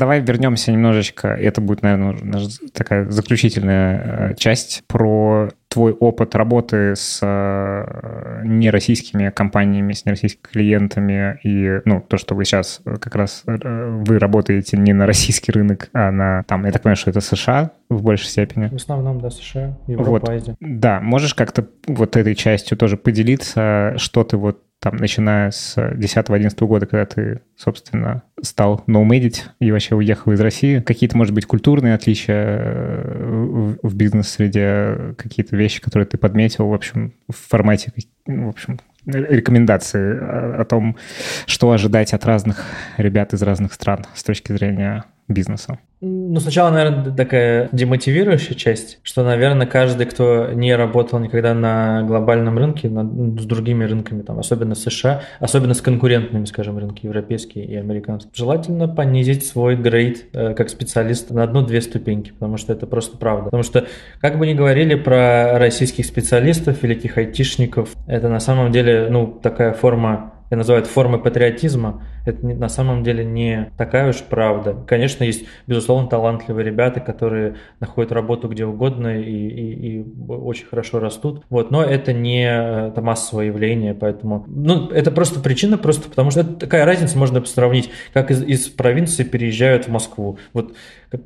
[0.02, 2.42] Давай вернемся немножечко, это будет, наверное,
[2.74, 11.40] такая заключительная э, часть про твой опыт работы с э, нероссийскими компаниями, с нероссийскими клиентами
[11.44, 15.92] и, ну, то, что вы сейчас как раз э, вы работаете не на российский рынок,
[15.94, 18.70] а на, там, я так понимаю, что это США в большей степени.
[18.70, 20.30] В основном, да, США, Европа, вот.
[20.30, 20.56] Азия.
[20.60, 26.66] Да, можешь как-то вот этой частью тоже поделиться, что ты вот там, начиная с 10-11
[26.66, 31.94] года, когда ты, собственно, стал ноумедить и вообще уехал из России, какие-то, может быть, культурные
[31.94, 37.94] отличия э, в бизнес-среде, какие-то вещи, которые ты подметил, в общем, в формате,
[38.26, 40.18] в общем, рекомендации
[40.60, 40.98] о том,
[41.46, 42.66] что ожидать от разных
[42.98, 45.80] ребят из разных стран с точки зрения бизнеса?
[46.04, 52.58] Ну, сначала, наверное, такая демотивирующая часть, что, наверное, каждый, кто не работал никогда на глобальном
[52.58, 53.04] рынке, на,
[53.40, 58.88] с другими рынками, там, особенно США, особенно с конкурентными, скажем, рынки европейские и американские, желательно
[58.88, 63.46] понизить свой грейд э, как специалиста на одну-две ступеньки, потому что это просто правда.
[63.46, 63.86] Потому что,
[64.22, 69.74] как бы ни говорили про российских специалистов, великих айтишников, это на самом деле, ну, такая
[69.74, 74.76] форма я называю это формой патриотизма, это на самом деле не такая уж правда.
[74.88, 81.00] Конечно, есть, безусловно, талантливые ребята, которые находят работу где угодно и, и, и очень хорошо
[81.00, 81.44] растут.
[81.50, 82.46] Вот, но это не
[82.90, 84.46] это массовое явление, поэтому...
[84.48, 88.68] Ну, это просто причина, просто потому что это такая разница, можно сравнить, как из, из
[88.68, 90.38] провинции переезжают в Москву.
[90.54, 90.74] Вот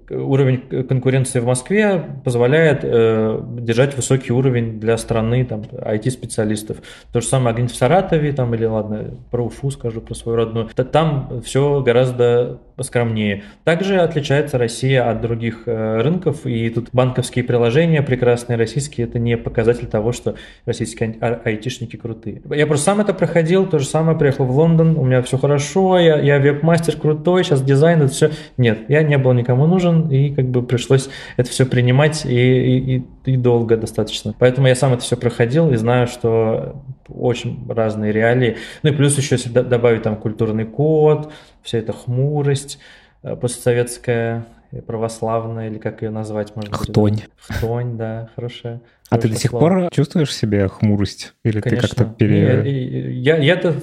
[0.09, 6.77] уровень конкуренции в Москве позволяет э, держать высокий уровень для страны там, IT-специалистов.
[7.11, 10.69] То же самое где-нибудь в Саратове, там, или ладно, про Уфу скажу, про свою родную.
[10.91, 13.43] Там все гораздо скромнее.
[13.63, 19.37] Также отличается Россия от других э, рынков, и тут банковские приложения прекрасные российские, это не
[19.37, 22.41] показатель того, что российские ай- айтишники крутые.
[22.49, 25.97] Я просто сам это проходил, то же самое, приехал в Лондон, у меня все хорошо,
[25.97, 28.31] я, я веб-мастер крутой, сейчас дизайн, это все.
[28.57, 33.05] Нет, я не был никому нужен, и как бы пришлось это все принимать, и, и,
[33.25, 34.33] и долго достаточно.
[34.37, 38.57] Поэтому я сам это все проходил и знаю, что очень разные реалии.
[38.83, 41.31] Ну и плюс еще если добавить там культурный код,
[41.61, 42.79] вся эта хмурость
[43.23, 44.45] э, постсоветская,
[44.87, 47.17] православная, или как ее назвать можно Хтонь.
[47.17, 47.55] Да?
[47.55, 48.81] Хтонь, да, хорошая.
[49.09, 49.61] А ты до сих слово.
[49.61, 51.33] пор чувствуешь себе хмурость?
[51.43, 51.87] Или Конечно.
[51.87, 53.11] ты как-то пере...
[53.13, 53.75] Я, я-то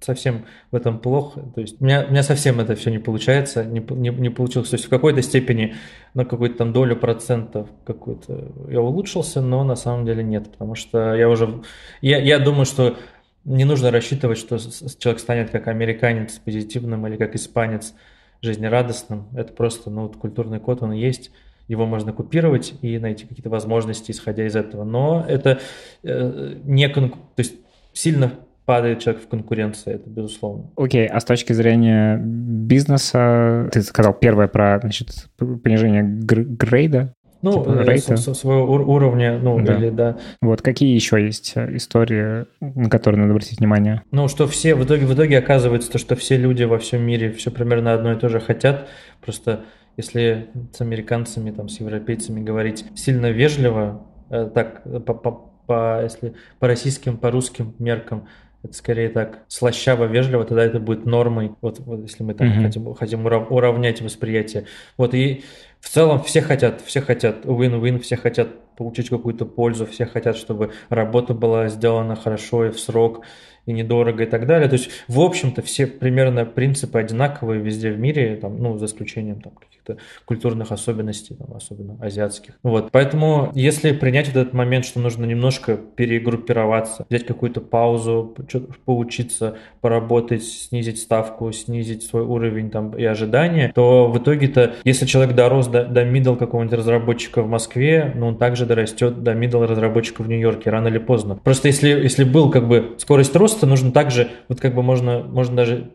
[0.00, 1.40] совсем в этом плохо.
[1.54, 4.70] То есть у меня, у меня совсем это все не получается, не, не, не получилось.
[4.70, 5.74] То есть в какой-то степени,
[6.14, 11.14] на какую-то там долю процентов какой-то я улучшился, но на самом деле нет, потому что
[11.14, 11.62] я уже...
[12.00, 12.96] Я, я думаю, что
[13.44, 14.58] не нужно рассчитывать, что
[14.98, 17.94] человек станет как американец позитивным или как испанец
[18.42, 19.28] жизнерадостным.
[19.34, 21.30] Это просто, ну, вот культурный код, он есть,
[21.68, 24.84] его можно купировать и найти какие-то возможности, исходя из этого.
[24.84, 25.60] Но это
[26.02, 26.88] э, не...
[26.88, 27.54] То есть
[27.92, 28.32] сильно
[28.66, 30.70] падает человек в конкуренции, это безусловно.
[30.76, 37.52] Окей, okay, а с точки зрения бизнеса, ты сказал первое про значит, понижение грейда, ну,
[37.52, 39.76] типа, э, с, своего уровня, ну, да.
[39.76, 40.18] или да.
[40.40, 44.02] Вот какие еще есть э, истории, на которые надо обратить внимание?
[44.10, 47.30] Ну, что все, в итоге, в итоге оказывается, то, что все люди во всем мире
[47.30, 48.88] все примерно одно и то же хотят,
[49.24, 49.64] просто
[49.96, 56.34] если с американцами, там, с европейцами говорить сильно вежливо, э, так, по, по, по, если
[56.58, 58.26] по российским, по русским меркам,
[58.66, 61.52] Это скорее так слащаво, вежливо, тогда это будет нормой.
[61.60, 62.62] Вот, вот если мы так mm-hmm.
[62.62, 64.66] хотим, хотим уравнять восприятие.
[64.96, 65.44] Вот и
[65.78, 70.72] в целом все хотят, все хотят win-win, все хотят получить какую-то пользу, все хотят, чтобы
[70.88, 73.24] работа была сделана хорошо и в срок
[73.66, 74.68] и недорого и так далее.
[74.68, 79.40] То есть, в общем-то, все примерно принципы одинаковые везде в мире, там, ну, за исключением
[79.40, 82.54] там, каких-то культурных особенностей, там, особенно азиатских.
[82.62, 82.90] Вот.
[82.92, 88.34] Поэтому, если принять вот этот момент, что нужно немножко перегруппироваться, взять какую-то паузу,
[88.84, 95.34] поучиться, поработать, снизить ставку, снизить свой уровень там, и ожидания, то в итоге-то, если человек
[95.34, 100.22] дорос до, до middle какого-нибудь разработчика в Москве, ну, он также дорастет до middle разработчика
[100.22, 101.38] в Нью-Йорке рано или поздно.
[101.42, 105.56] Просто если, если был как бы скорость роста, нужно также, вот как бы можно, можно
[105.56, 105.90] даже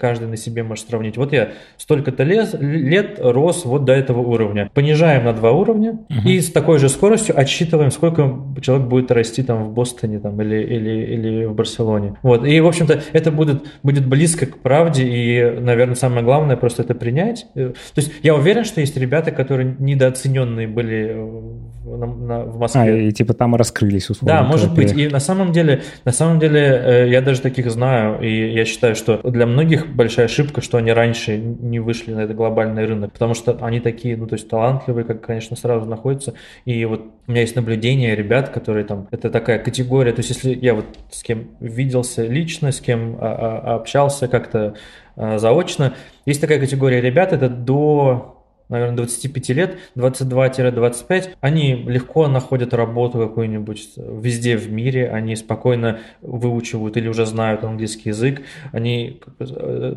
[0.00, 1.16] каждый на себе может сравнить.
[1.16, 4.70] Вот я столько-то лет, лет рос вот до этого уровня.
[4.74, 6.28] Понижаем на два уровня угу.
[6.28, 10.56] и с такой же скоростью отсчитываем, сколько человек будет расти там в Бостоне там, или,
[10.56, 12.16] или, или в Барселоне.
[12.22, 12.46] Вот.
[12.46, 16.94] И, в общем-то, это будет, будет близко к правде, и, наверное, самое главное просто это
[16.94, 17.46] принять.
[17.54, 22.82] То есть я уверен, что есть ребята, которые недооцененные были в, на, на, в Москве.
[22.82, 24.38] А, и типа там раскрылись, условно.
[24.38, 24.96] Да, может быть.
[24.96, 29.18] И на самом деле, на самом деле, я даже таких знаю, и я считаю, что
[29.22, 33.58] для многих большая ошибка, что они раньше не вышли на этот глобальный рынок, потому что
[33.60, 36.34] они такие, ну, то есть талантливые, как, конечно, сразу находятся.
[36.64, 40.54] И вот у меня есть наблюдение ребят, которые там, это такая категория, то есть если
[40.54, 44.74] я вот с кем виделся лично, с кем а, а, общался как-то
[45.16, 45.94] а, заочно,
[46.26, 48.33] есть такая категория ребят, это до
[48.74, 56.96] наверное, 25 лет, 22-25, они легко находят работу какую-нибудь везде в мире, они спокойно выучивают
[56.96, 59.94] или уже знают английский язык, они э,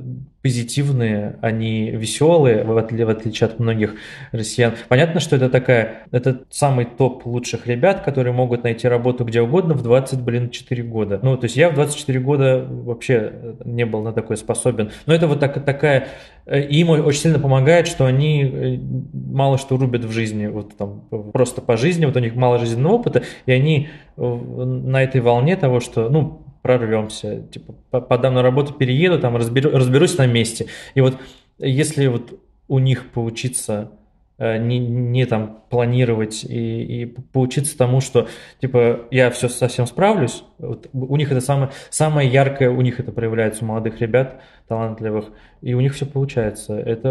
[0.47, 3.95] позитивные, они веселые, в отличие, в отличие от многих
[4.31, 4.75] россиян.
[4.87, 9.73] Понятно, что это такая, это самый топ лучших ребят, которые могут найти работу где угодно
[9.73, 11.19] в 20, блин, 4 года.
[11.21, 13.33] Ну, то есть я в 24 года вообще
[13.65, 14.91] не был на такое способен.
[15.05, 16.07] Но это вот так, такая
[16.47, 18.77] Э, им очень сильно помогает, что они э,
[19.13, 21.01] мало что рубят в жизни, вот там
[21.33, 25.57] просто по жизни, вот у них мало жизненного опыта, и они э, на этой волне
[25.57, 30.67] того, что, ну, прорвемся, типа, подам на работу, перееду, там, разберу, разберусь на месте.
[30.95, 31.17] И вот
[31.59, 33.91] если вот у них получится
[34.39, 38.27] не, не там планировать и, и поучиться тому, что
[38.61, 40.43] типа я все совсем справлюсь.
[40.59, 45.25] Вот, у них это самое, самое яркое, у них это проявляется у молодых ребят, талантливых,
[45.61, 46.77] и у них все получается.
[46.77, 47.09] Это...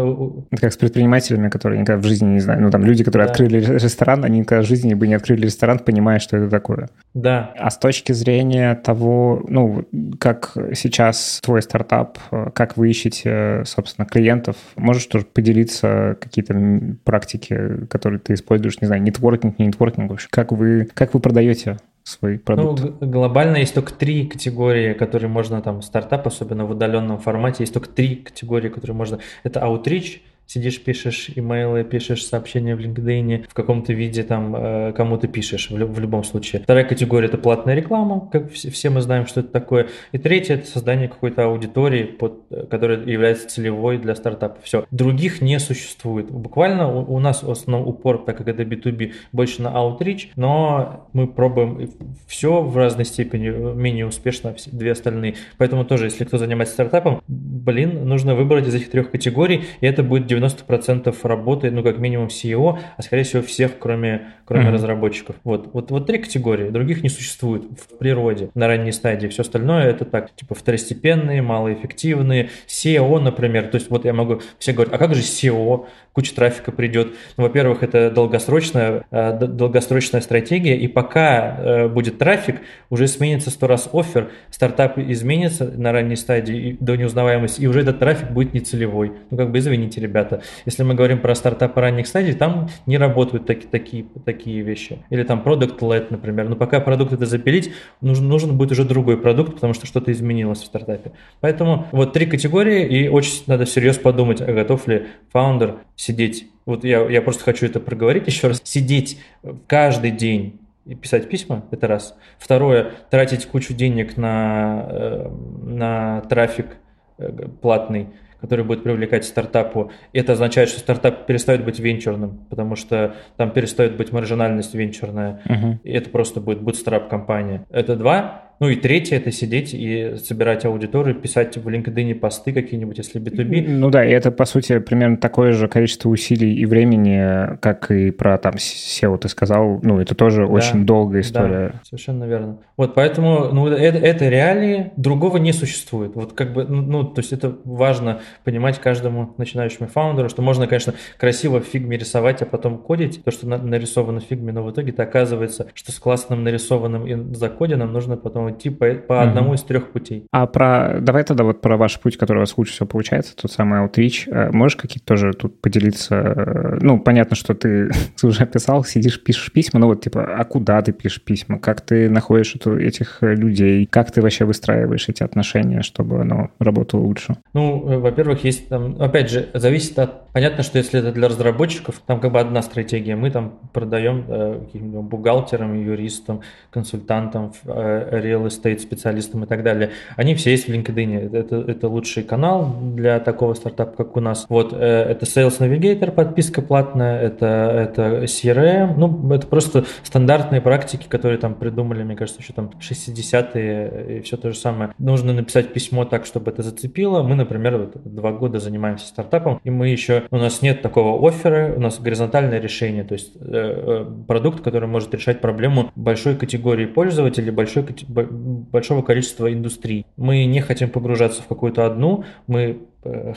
[0.51, 2.61] это как с предпринимателями, которые никогда в жизни не знают.
[2.61, 3.31] Ну, там люди, которые да.
[3.31, 6.89] открыли ресторан, они никогда в жизни бы не открыли ресторан, понимая, что это такое.
[7.13, 7.53] Да.
[7.57, 9.85] А с точки зрения того, ну,
[10.19, 12.19] как сейчас твой стартап,
[12.53, 16.55] как вы ищете, собственно, клиентов, можешь тоже поделиться какие-то
[17.03, 21.77] практики, которые ты используешь, не знаю, нетворкинг, не нетворкинг, вообще, как вы, как вы продаете
[22.07, 22.83] свой продукт?
[23.01, 27.73] Ну, глобально есть только три категории, которые можно там, стартап, особенно в удаленном формате, есть
[27.73, 29.19] только три категории, которые можно.
[29.43, 35.27] Это outreach, сидишь, пишешь имейлы, пишешь сообщения в LinkedIn, в каком-то виде там э, кому-то
[35.27, 36.61] пишешь, в, в любом случае.
[36.63, 39.87] Вторая категория– это платная реклама, как все, все мы знаем, что это такое.
[40.13, 44.57] И третья– это создание какой-то аудитории, под, которая является целевой для стартапа.
[44.63, 44.85] Все.
[44.91, 46.31] Других не существует.
[46.31, 51.07] Буквально у, у нас в основном упор, так как это B2B, больше на outreach, но
[51.13, 51.91] мы пробуем
[52.27, 55.35] все в разной степени, менее успешно две остальные.
[55.57, 60.03] Поэтому тоже, если кто занимается стартапом, блин, нужно выбрать из этих трех категорий, и это
[60.03, 64.71] будет 90% работы, ну, как минимум SEO, а скорее всего всех, кроме, кроме mm-hmm.
[64.71, 65.35] разработчиков.
[65.43, 65.69] Вот.
[65.73, 65.91] вот.
[65.91, 69.27] Вот три категории, других не существует в природе на ранней стадии.
[69.27, 72.49] Все остальное это так, типа второстепенные, малоэффективные.
[72.67, 75.85] SEO, например, то есть вот я могу, все говорят, а как же SEO?
[76.17, 77.13] Куча трафика придет.
[77.37, 82.55] Ну, во-первых, это долгосрочная, э, долгосрочная стратегия, и пока э, будет трафик,
[82.89, 87.99] уже сменится сто раз офер, стартап изменится на ранней стадии до неузнаваемости, и уже этот
[87.99, 89.11] трафик будет нецелевой.
[89.29, 90.41] Ну, как бы, извините, ребята.
[90.65, 94.97] Если мы говорим про стартапы ранних стадий, там не работают таки, такие, такие вещи.
[95.11, 96.49] Или там продукт led, например.
[96.49, 100.63] Но пока продукт это запилить, нужен, нужен будет уже другой продукт, потому что что-то изменилось
[100.63, 101.11] в стартапе.
[101.41, 105.75] Поэтому вот три категории, и очень надо всерьез подумать, а готов ли фаундер
[106.07, 109.19] сидеть, вот я, я просто хочу это проговорить еще раз, сидеть
[109.67, 112.15] каждый день и писать письма, это раз.
[112.39, 115.29] Второе, тратить кучу денег на, э,
[115.63, 116.77] на трафик
[117.17, 117.29] э,
[117.61, 118.07] платный,
[118.39, 119.91] который будет привлекать стартапу.
[120.13, 125.41] Это означает, что стартап перестает быть венчурным, потому что там перестает быть маржинальность венчурная.
[125.45, 125.77] Uh-huh.
[125.83, 127.65] И это просто будет bootstrap компания.
[127.69, 128.46] Это два.
[128.59, 133.69] Ну и третье– это сидеть и собирать аудиторию, писать в LinkedIn посты какие-нибудь, если B2B.
[133.69, 138.09] Ну да, и это, по сути, примерно такое же количество усилий и времени, как и
[138.09, 139.79] про там SEO ты сказал.
[139.83, 141.69] Ну, это тоже да, очень долгая история.
[141.73, 142.57] Да, совершенно верно.
[142.77, 146.15] Вот поэтому, ну, это, это реалии, другого не существует.
[146.15, 150.65] Вот как бы, ну, ну, то есть это важно понимать каждому начинающему фаундеру, что можно,
[150.65, 154.71] конечно, красиво в фигме рисовать, а потом кодить то, что нарисовано в фигме, но в
[154.71, 159.53] итоге это оказывается, что с классным нарисованным и закоденным нужно потом идти по, по одному
[159.53, 160.25] из трех путей.
[160.31, 163.51] А про, давай тогда вот про ваш путь, который у вас лучше всего получается, тот
[163.51, 164.29] самый Outreach.
[164.31, 166.15] Э, можешь какие-то тоже тут поделиться?
[166.15, 167.89] Э, ну, понятно, что ты,
[168.19, 171.59] ты уже описал, сидишь, пишешь письма, но вот типа, а куда ты пишешь письма?
[171.59, 173.85] Как ты находишь эту, этих людей?
[173.85, 177.37] Как ты вообще выстраиваешь эти отношения, чтобы оно работало лучше?
[177.53, 182.01] Ну, э, во-первых, есть там, опять же, зависит от, понятно, что если это для разработчиков,
[182.05, 188.47] там как бы одна стратегия, мы там продаем э, каким-то бухгалтерам, юристам, консультантам, э, real
[188.47, 189.91] estate специалистам и так далее.
[190.15, 191.35] Они все есть в LinkedIn.
[191.35, 194.45] Это, это лучший канал для такого стартапа, как у нас.
[194.49, 198.93] Вот э, это Sales Navigator, подписка платная, это, это CRM.
[198.97, 204.37] Ну, это просто стандартные практики, которые там придумали, мне кажется, еще там 60-е и все
[204.37, 204.93] то же самое.
[204.97, 207.23] Нужно написать письмо так, чтобы это зацепило.
[207.23, 211.73] Мы, например, вот два года занимаемся стартапом, и мы еще, у нас нет такого оффера,
[211.75, 217.51] у нас горизонтальное решение, то есть э, продукт, который может решать проблему большой категории пользователей,
[217.51, 217.85] большой,
[218.31, 220.05] большого количества индустрий.
[220.15, 222.79] Мы не хотим погружаться в какую-то одну, мы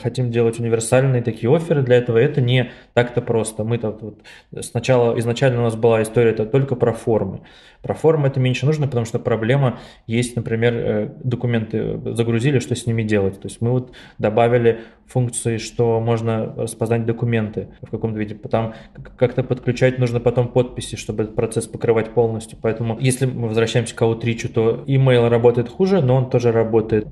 [0.01, 3.63] хотим делать универсальные такие оферы для этого, это не так-то просто.
[3.63, 4.19] Мы тут вот,
[4.61, 7.41] сначала, изначально у нас была история это только про формы.
[7.81, 12.85] Про формы это меньше нужно, потому что проблема есть, например, э, документы загрузили, что с
[12.85, 13.41] ними делать.
[13.41, 18.35] То есть мы вот добавили функции, что можно распознать документы в каком-то виде.
[18.35, 18.73] Потом
[19.17, 22.57] как-то подключать нужно потом подписи, чтобы этот процесс покрывать полностью.
[22.61, 27.07] Поэтому если мы возвращаемся к аутричу, то email работает хуже, но он тоже работает.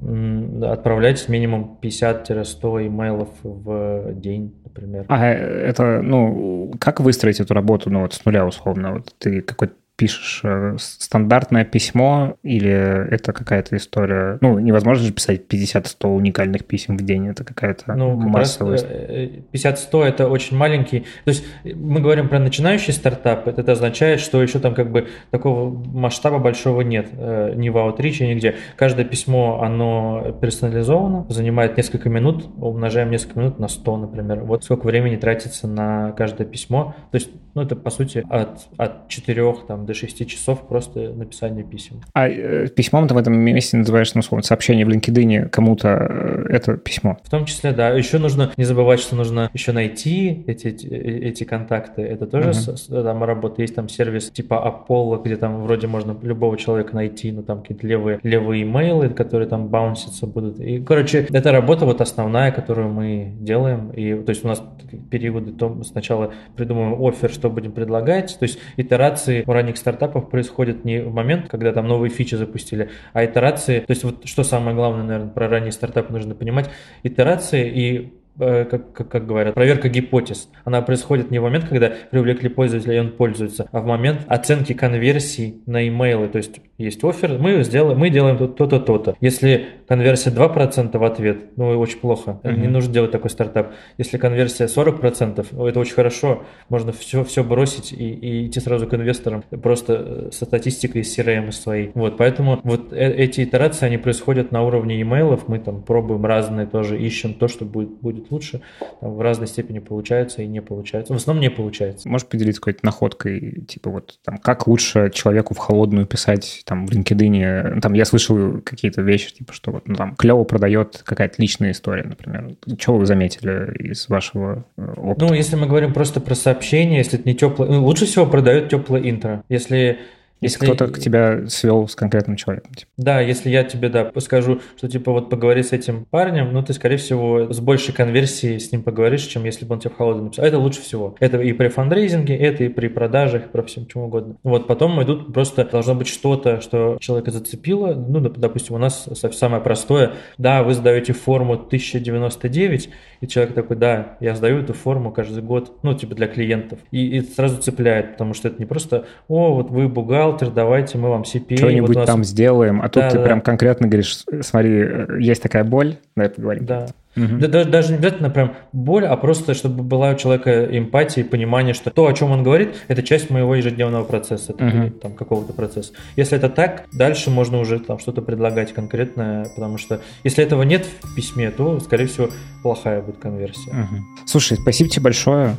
[0.64, 5.06] Отправлять минимум 50 100 имейлов в день, например.
[5.08, 8.94] А это, ну, как выстроить эту работу, ну, вот с нуля условно?
[8.94, 14.38] Вот ты какой-то пишешь э, стандартное письмо или это какая-то история?
[14.40, 18.78] Ну, невозможно же писать 50-100 уникальных писем в день, это какая-то ну, массовая...
[18.78, 21.02] 50-100 э, это очень маленький...
[21.26, 25.70] То есть мы говорим про начинающий стартап, это означает, что еще там как бы такого
[25.70, 28.56] масштаба большого нет, э, ни в Outreach, нигде.
[28.78, 34.46] Каждое письмо, оно персонализовано, занимает несколько минут, умножаем несколько минут на 100, например.
[34.46, 36.96] Вот сколько времени тратится на каждое письмо.
[37.12, 41.66] То есть, ну, это, по сути, от, от 4 там, до 6 часов просто написание
[41.66, 42.02] писем.
[42.14, 46.46] А э, письмом ты в этом месте называешь, ну, условно, сообщение в LinkedIn кому-то, э,
[46.50, 47.18] это письмо?
[47.22, 47.90] В том числе, да.
[47.90, 52.02] Еще нужно не забывать, что нужно еще найти эти, эти контакты.
[52.02, 53.04] Это тоже uh-huh.
[53.04, 53.62] там работа.
[53.62, 57.86] Есть там сервис типа Apollo, где там вроде можно любого человека найти, но там какие-то
[57.86, 60.62] левые, левые имейлы, которые там баунситься будут.
[60.62, 63.90] И, короче, это работа вот основная, которую мы делаем.
[63.90, 64.64] И, то есть у нас
[65.12, 68.38] периоды, то сначала придумываем офер, что будем предлагать.
[68.40, 72.90] То есть итерации у ранних стартапов происходит не в момент, когда там новые фичи запустили,
[73.14, 76.70] а итерации, то есть вот что самое главное, наверное, про ранние стартапы нужно понимать,
[77.04, 80.50] итерации и как, как, как говорят, проверка гипотез.
[80.64, 84.74] Она происходит не в момент, когда привлекли пользователя и он пользуется, а в момент оценки
[84.74, 86.28] конверсий на имейлы.
[86.28, 89.16] То есть есть офер, мы, сделаем, мы делаем то-то, то-то.
[89.20, 92.40] Если конверсия 2% в ответ, ну, очень плохо.
[92.44, 92.60] Mm-hmm.
[92.60, 93.74] Не нужно делать такой стартап.
[93.98, 96.44] Если конверсия 40%, ну, это очень хорошо.
[96.70, 101.18] Можно все, все бросить и, и идти сразу к инвесторам, просто э, со статистикой из
[101.18, 101.92] CRM своей.
[101.96, 105.48] Вот, поэтому вот э, эти итерации, они происходят на уровне имейлов.
[105.48, 108.62] Мы там пробуем разные тоже, ищем то, что будет, будет лучше.
[109.02, 111.14] Там в разной степени получается и не получается.
[111.14, 112.08] В основном не получается.
[112.08, 116.92] Можешь поделиться какой-то находкой, типа вот там, как лучше человеку в холодную писать там в
[116.92, 117.80] LinkedIn?
[117.82, 122.04] Там я слышал какие-то вещи, типа что вот ну, там клево продает какая-то личная история,
[122.04, 122.56] например.
[122.80, 125.26] Что вы заметили из вашего э, опыта?
[125.26, 127.70] Ну, если мы говорим просто про сообщение, если это не теплое...
[127.70, 129.44] Ну, лучше всего продает теплое интро.
[129.50, 130.00] Если
[130.42, 132.74] если, если кто-то к тебя свел с конкретным человеком.
[132.74, 132.92] Типа.
[132.98, 136.74] Да, если я тебе, да, скажу, что типа вот поговори с этим парнем, ну ты,
[136.74, 140.26] скорее всего, с большей конверсией с ним поговоришь, чем если бы он тебе в холодную
[140.26, 140.46] написал.
[140.46, 141.16] Это лучше всего.
[141.20, 144.36] Это и при фандрейзинге, это и при продажах, и про всем чем угодно.
[144.44, 147.94] Вот потом идут просто, должно быть что-то, что человека зацепило.
[147.94, 150.14] Ну, допустим, у нас самое простое.
[150.38, 152.90] Да, вы сдаете форму 1099,
[153.22, 156.80] и человек такой, да, я сдаю эту форму каждый год, ну, типа для клиентов.
[156.92, 160.98] И, и сразу цепляет, потому что это не просто, о, вот вы бухгалтер, бухгалтер, давайте
[160.98, 161.58] мы вам CPA.
[161.58, 162.06] Что-нибудь вот нас...
[162.06, 163.24] там сделаем, а тут да, ты да.
[163.24, 164.88] прям конкретно говоришь, смотри,
[165.20, 166.66] есть такая боль, давай поговорим.
[166.66, 166.88] Да.
[167.26, 167.40] Угу.
[167.40, 171.28] Да, даже, даже не обязательно прям боль, а просто чтобы была у человека эмпатия и
[171.28, 174.64] понимание, что то, о чем он говорит, это часть моего ежедневного процесса, угу.
[174.64, 175.94] или там какого-то процесса.
[176.16, 180.86] Если это так, дальше можно уже там что-то предлагать конкретное, потому что если этого нет
[181.04, 182.30] в письме, то, скорее всего,
[182.64, 183.72] плохая будет конверсия.
[183.72, 184.26] Угу.
[184.26, 185.56] Слушай, спасибо тебе большое.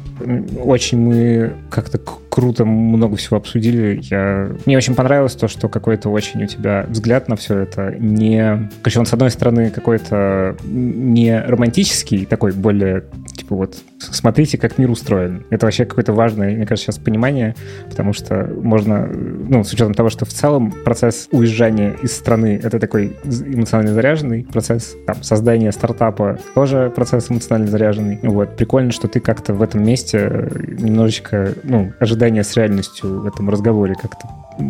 [0.62, 1.98] Очень мы как-то
[2.30, 4.00] круто много всего обсудили.
[4.02, 4.52] Я...
[4.66, 8.70] Мне очень понравилось то, что какой-то очень у тебя взгляд на все это не...
[8.82, 14.90] Короче, он, с одной стороны, какой-то не романтический, такой более, типа вот, смотрите, как мир
[14.90, 15.44] устроен.
[15.51, 17.55] Это вообще какое-то важное, мне кажется, сейчас понимание,
[17.88, 22.78] потому что можно, ну, с учетом того, что в целом процесс уезжания из страны— это
[22.78, 28.18] такой эмоционально заряженный процесс, там, создание стартапа тоже процесс эмоционально заряженный.
[28.22, 30.48] Вот, прикольно, что ты как-то в этом месте
[30.78, 34.28] немножечко, ну, ожидание с реальностью в этом разговоре как-то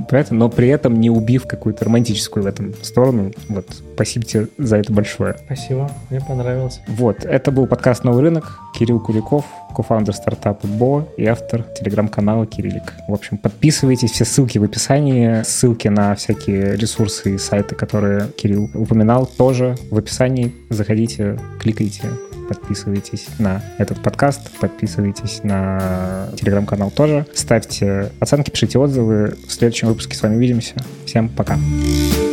[0.08, 3.32] Понятно, но при этом не убив какую-то романтическую в этом сторону.
[3.48, 3.66] Вот,
[4.00, 5.36] спасибо тебе за это большое.
[5.44, 6.80] Спасибо, мне понравилось.
[6.88, 8.58] Вот, это был подкаст «Новый рынок».
[8.74, 9.44] Кирилл Куликов,
[9.76, 12.94] кофаундер стартапа Бо и автор телеграм-канала Кириллик.
[13.08, 18.70] В общем, подписывайтесь, все ссылки в описании, ссылки на всякие ресурсы и сайты, которые Кирилл
[18.72, 20.54] упоминал, тоже в описании.
[20.70, 22.04] Заходите, кликайте,
[22.48, 29.36] подписывайтесь на этот подкаст, подписывайтесь на телеграм-канал тоже, ставьте оценки, пишите отзывы.
[29.46, 30.76] В следующем выпуске с вами увидимся.
[31.04, 31.58] Всем пока.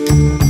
[0.09, 0.46] you